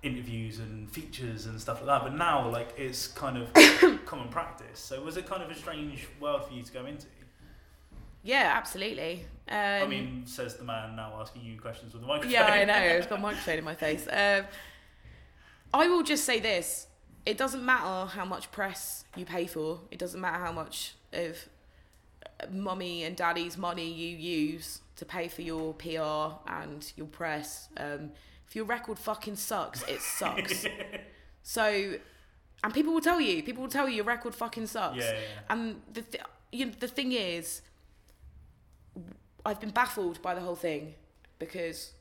[0.04, 2.04] interviews and features and stuff like that.
[2.04, 3.52] But now, like, it's kind of
[4.06, 4.80] common practice.
[4.80, 7.08] So, was it kind of a strange world for you to go into?
[8.24, 9.26] Yeah, absolutely.
[9.50, 12.32] Um, I mean, says the man now asking you questions with the microphone.
[12.32, 12.76] yeah, I know.
[12.78, 14.08] It's got a microphone in my face.
[14.12, 14.46] Um,
[15.74, 16.88] I will just say this:
[17.26, 19.80] it doesn't matter how much press you pay for.
[19.90, 21.38] It doesn't matter how much of
[22.52, 27.70] mummy and daddy's money you use to pay for your PR and your press.
[27.78, 28.12] Um,
[28.48, 30.66] if your record fucking sucks, it sucks.
[31.44, 31.94] so,
[32.64, 33.42] and people will tell you.
[33.44, 34.98] People will tell you your record fucking sucks.
[34.98, 35.42] Yeah, yeah, yeah.
[35.50, 37.62] And the th- you know, the thing is,
[39.46, 40.96] I've been baffled by the whole thing
[41.40, 41.94] because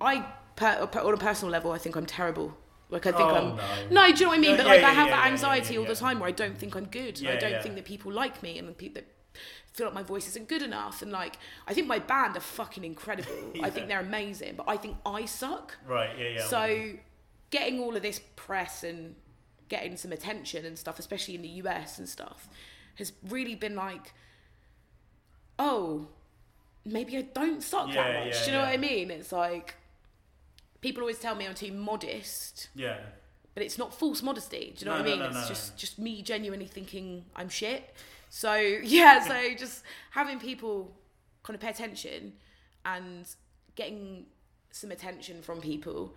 [0.00, 0.26] I,
[0.56, 2.56] per, on a personal level, I think I'm terrible.
[2.88, 3.56] Like I think Oh, I'm.
[3.90, 4.02] no.
[4.08, 4.50] No, do you know what I mean?
[4.52, 6.32] No, but yeah, like yeah, I have yeah, that anxiety all the time where I
[6.32, 7.18] don't think I'm good.
[7.18, 9.06] Yeah, I don't think that people like me and people that
[9.72, 11.02] feel like my voice isn't good enough.
[11.02, 13.32] And like I think my band are fucking incredible.
[13.62, 15.76] I think they're amazing, but I think I suck.
[15.86, 16.46] Right, yeah, yeah.
[16.46, 16.92] So,
[17.50, 19.16] getting all of this press and
[19.68, 22.48] getting some attention and stuff, especially in the US and stuff,
[22.96, 24.12] has really been like
[25.58, 26.08] oh,
[26.86, 28.34] maybe I don't suck Yeah, that much.
[28.34, 28.68] yeah, Do you know what.
[28.68, 29.10] I mean?
[29.10, 29.74] It's like
[30.80, 32.98] people always tell me I'm too modest, Yeah.
[33.54, 34.74] but it's not false modesty.
[34.76, 35.18] Do you know No, what I mean?
[35.20, 35.48] no, it's no.
[35.48, 37.94] just just me genuinely thinking I'm shit.
[38.30, 40.94] So yeah, so just having people
[41.42, 42.34] kind of pay attention
[42.84, 43.26] and
[43.74, 44.26] getting
[44.70, 46.14] some attention from people.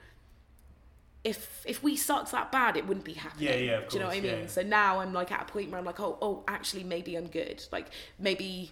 [1.23, 3.49] If if we sucked that bad, it wouldn't be happening.
[3.49, 4.39] Yeah, yeah, of Do you know what I mean?
[4.41, 4.47] yeah.
[4.47, 7.27] So now I'm like at a point where I'm like, oh, oh, actually, maybe I'm
[7.27, 7.61] good.
[7.73, 8.71] Like maybe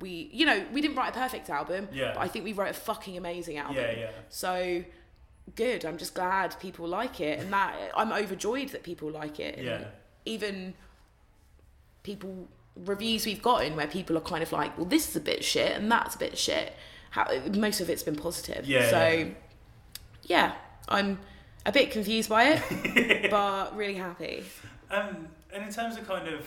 [0.00, 2.12] we, you know, we didn't write a perfect album, Yeah.
[2.14, 3.76] but I think we wrote a fucking amazing album.
[3.76, 4.10] Yeah, yeah.
[4.28, 4.82] So
[5.54, 5.84] good.
[5.84, 9.56] I'm just glad people like it, and that I'm overjoyed that people like it.
[9.58, 9.84] And Yeah.
[10.24, 10.74] Even
[12.02, 12.48] people
[12.86, 15.76] reviews we've gotten where people are kind of like, well, this is a bit shit
[15.76, 16.72] and that's a bit shit.
[17.10, 18.66] How, most of it's been positive.
[18.66, 19.26] Yeah, So yeah.
[20.24, 20.52] yeah,
[20.88, 21.18] I'm
[21.66, 24.44] a bit confused by it, but really happy.
[24.90, 26.46] Um, and in terms of kind of,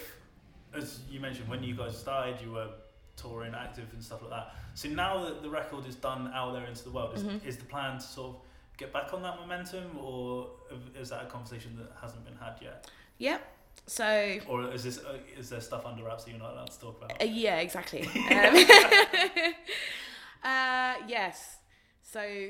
[0.74, 2.70] as you mentioned, when you guys started, you were
[3.16, 4.56] touring, active, and stuff like that.
[4.74, 7.48] So now that the record is done out there into the world, is, Mm-hmm.
[7.48, 8.42] is the plan to sort of
[8.78, 10.50] get back on that momentum, or
[11.00, 12.90] is that a conversation that hasn't been had yet?
[13.20, 13.42] Yep.
[13.88, 16.80] So Or is this uh, is there stuff under wraps that you're not allowed to
[16.80, 17.22] talk about?
[17.22, 18.02] Uh, yeah, exactly.
[18.16, 18.56] Um,
[20.44, 21.58] uh, yes.
[22.02, 22.50] So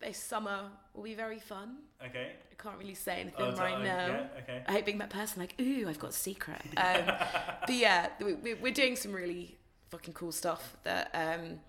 [0.00, 1.76] this summer will be very fun.
[2.04, 2.32] Okay.
[2.50, 4.06] I can't really say anything Oh, right now.
[4.06, 4.26] Yeah.
[4.42, 4.62] Okay.
[4.66, 6.60] I hate being that person like, ooh, I've got a secret.
[6.76, 7.02] Um,
[7.66, 9.58] but yeah, we, we- we're doing some really
[9.92, 11.60] fucking cool stuff that um,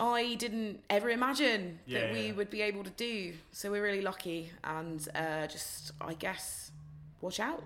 [0.00, 2.32] I didn't ever imagine Yeah, that we yeah.
[2.32, 3.34] would be able to do.
[3.52, 6.72] So we're really lucky, and uh, just I guess
[7.20, 7.62] watch out,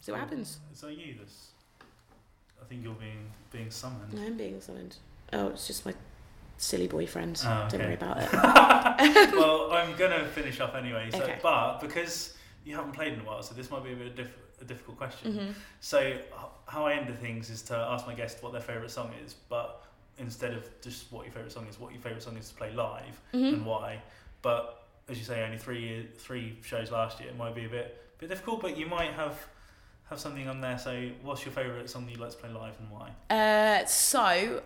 [0.00, 0.58] see what happens.
[0.72, 1.14] Is that you?
[1.20, 1.50] This.
[2.62, 4.18] I think you're being being summoned.
[4.18, 4.96] I'm being summoned.
[5.32, 5.94] Oh, it's just my
[6.58, 7.42] silly boyfriend.
[7.44, 8.32] Oh, Don't worry about it.
[9.34, 11.08] well, I'm gonna finish up anyway.
[11.12, 11.38] So, Okay.
[11.42, 12.34] but because
[12.64, 14.96] you haven't played in a while, so this might be a bit diff- a difficult
[14.98, 15.32] question.
[15.32, 15.54] Mhm.
[15.80, 16.18] So,
[16.66, 19.34] how I end the things is to ask my guest what their favorite song is,
[19.48, 19.82] but
[20.18, 22.72] instead of just what your favorite song is, what your favorite song is to play
[22.72, 23.52] live Mhm.
[23.54, 24.00] and why.
[24.42, 27.28] But as you say, only three year, three shows last year.
[27.28, 29.46] It might be a bit bit difficult, but you might have
[30.08, 30.78] have something on there.
[30.78, 33.10] So, what's your favorite song that you like to play live and why?
[33.28, 34.62] Uh, so,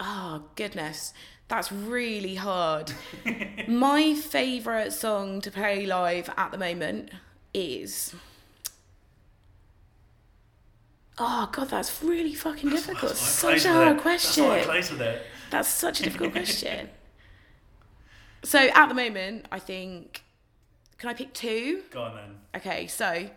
[0.00, 1.12] oh goodness,
[1.48, 2.92] that's really hard.
[3.68, 7.10] My favourite song to play live at the moment
[7.54, 8.14] is.
[11.22, 13.14] Oh god, that's really fucking difficult.
[13.14, 14.48] Such a hard question.
[14.48, 15.22] That's why I'm with it.
[15.50, 16.88] That's such a difficult question.
[18.42, 20.24] So at the moment, I think.
[20.96, 21.82] Can I pick two?
[21.90, 22.36] Go on then.
[22.56, 23.28] Okay, so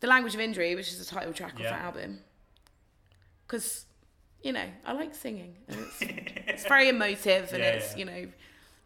[0.00, 2.20] the language of injury, which is the title track of that album,
[3.46, 3.86] because
[4.42, 5.56] you know I like singing.
[5.68, 6.02] And it's,
[6.46, 7.98] it's very emotive and Yeah, it's yeah.
[7.98, 8.28] you know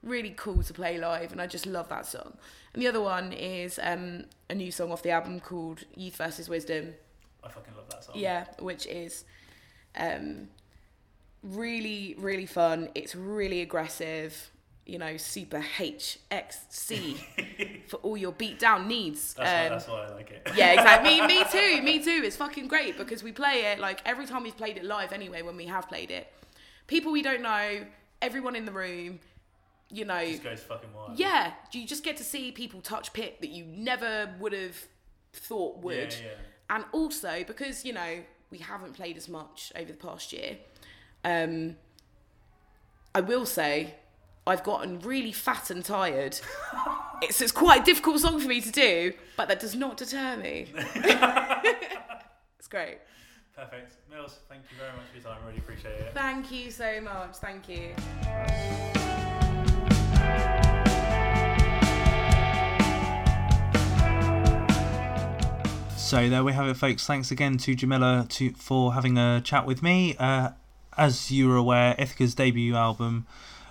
[0.02, 2.38] really cool to play live, and I just love that song.
[2.72, 6.48] And the other one is um, a new song off the album called Youth versus
[6.48, 6.94] Wisdom.
[7.46, 8.14] I fucking love that song.
[8.16, 9.24] Yeah, which is
[9.96, 10.48] um,
[11.42, 12.88] really, really fun.
[12.94, 14.50] It's really aggressive.
[14.84, 17.16] You know, super HXC
[17.88, 19.34] for all your beat down needs.
[19.34, 20.48] That's, why, Um, that's why I like it.
[20.54, 21.20] yeah, exactly.
[21.20, 21.82] Me, me too.
[21.82, 22.22] Me too.
[22.24, 25.12] It's fucking great because we play it like every time we've played it live.
[25.12, 26.32] Anyway, when we have played it,
[26.86, 27.84] people we don't know,
[28.22, 29.18] everyone in the room,
[29.90, 31.18] you know, just goes fucking wild.
[31.18, 34.76] yeah, you just get to see people touch pit that you never would have
[35.32, 36.12] thought would.
[36.12, 36.28] Yeah, yeah.
[36.68, 38.18] And also because you know
[38.50, 40.58] we haven't played as much over the past year,
[41.24, 41.76] um,
[43.14, 43.94] I will say
[44.46, 46.38] I've gotten really fat and tired.
[47.22, 50.36] it's, it's quite a difficult song for me to do, but that does not deter
[50.36, 50.68] me.
[52.58, 52.98] it's great.
[53.56, 53.96] Perfect.
[54.10, 55.44] Mills, thank you very much for your time.
[55.46, 56.12] Really appreciate it.
[56.14, 57.36] Thank you so much.
[57.36, 57.94] Thank you.
[66.06, 67.04] So there we have it, folks.
[67.04, 70.14] Thanks again to Djamila to, for having a chat with me.
[70.20, 70.50] Uh,
[70.96, 73.26] as you are aware, Ithaca's debut album,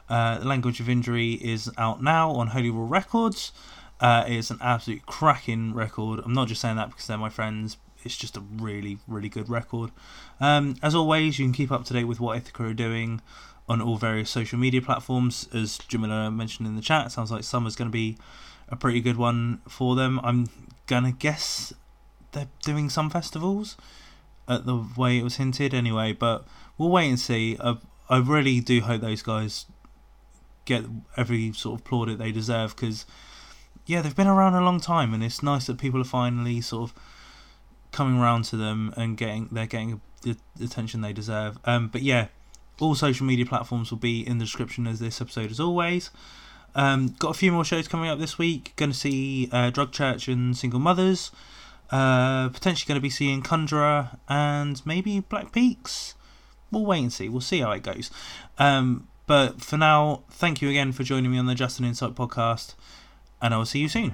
[0.09, 3.53] uh, The Language of Injury, is out now on Holy Roar Records.
[4.01, 6.19] Uh, it's an absolute cracking record.
[6.25, 7.77] I'm not just saying that because they're my friends.
[8.03, 9.91] It's just a really, really good record.
[10.41, 13.21] Um, as always, you can keep up to date with what Ithaca are doing
[13.69, 15.47] on all various social media platforms.
[15.53, 18.17] As Djamila mentioned in the chat, sounds like summer's going to be
[18.67, 20.19] a pretty good one for them.
[20.21, 20.49] I'm
[20.87, 21.73] gonna guess
[22.35, 23.75] they're doing some festivals
[24.47, 26.45] at the way it was hinted anyway but
[26.77, 27.57] we'll wait and see.
[27.59, 27.77] I,
[28.09, 29.65] I really do hope those guys
[30.65, 30.83] get
[31.15, 33.05] every sort of plaudit they deserve because
[33.85, 36.89] yeah they've been around a long time and it's nice that people are finally sort
[36.89, 36.95] of
[37.91, 41.57] coming around to them and getting they're getting the attention they deserve.
[41.65, 42.27] Um, but yeah
[42.79, 46.11] all social media platforms will be in the description of this episode as always.
[46.73, 48.73] Um, got a few more shows coming up this week.
[48.75, 51.31] Going to see uh, drug church and single mothers
[51.91, 56.15] uh, potentially going to be seeing Conjurer and maybe Black Peaks.
[56.71, 57.29] we'll wait and see.
[57.29, 58.11] We'll see how it goes.
[58.57, 62.15] Um, but for now, thank you again for joining me on the Just an Insight
[62.15, 62.75] podcast,
[63.41, 64.13] and I will see you soon.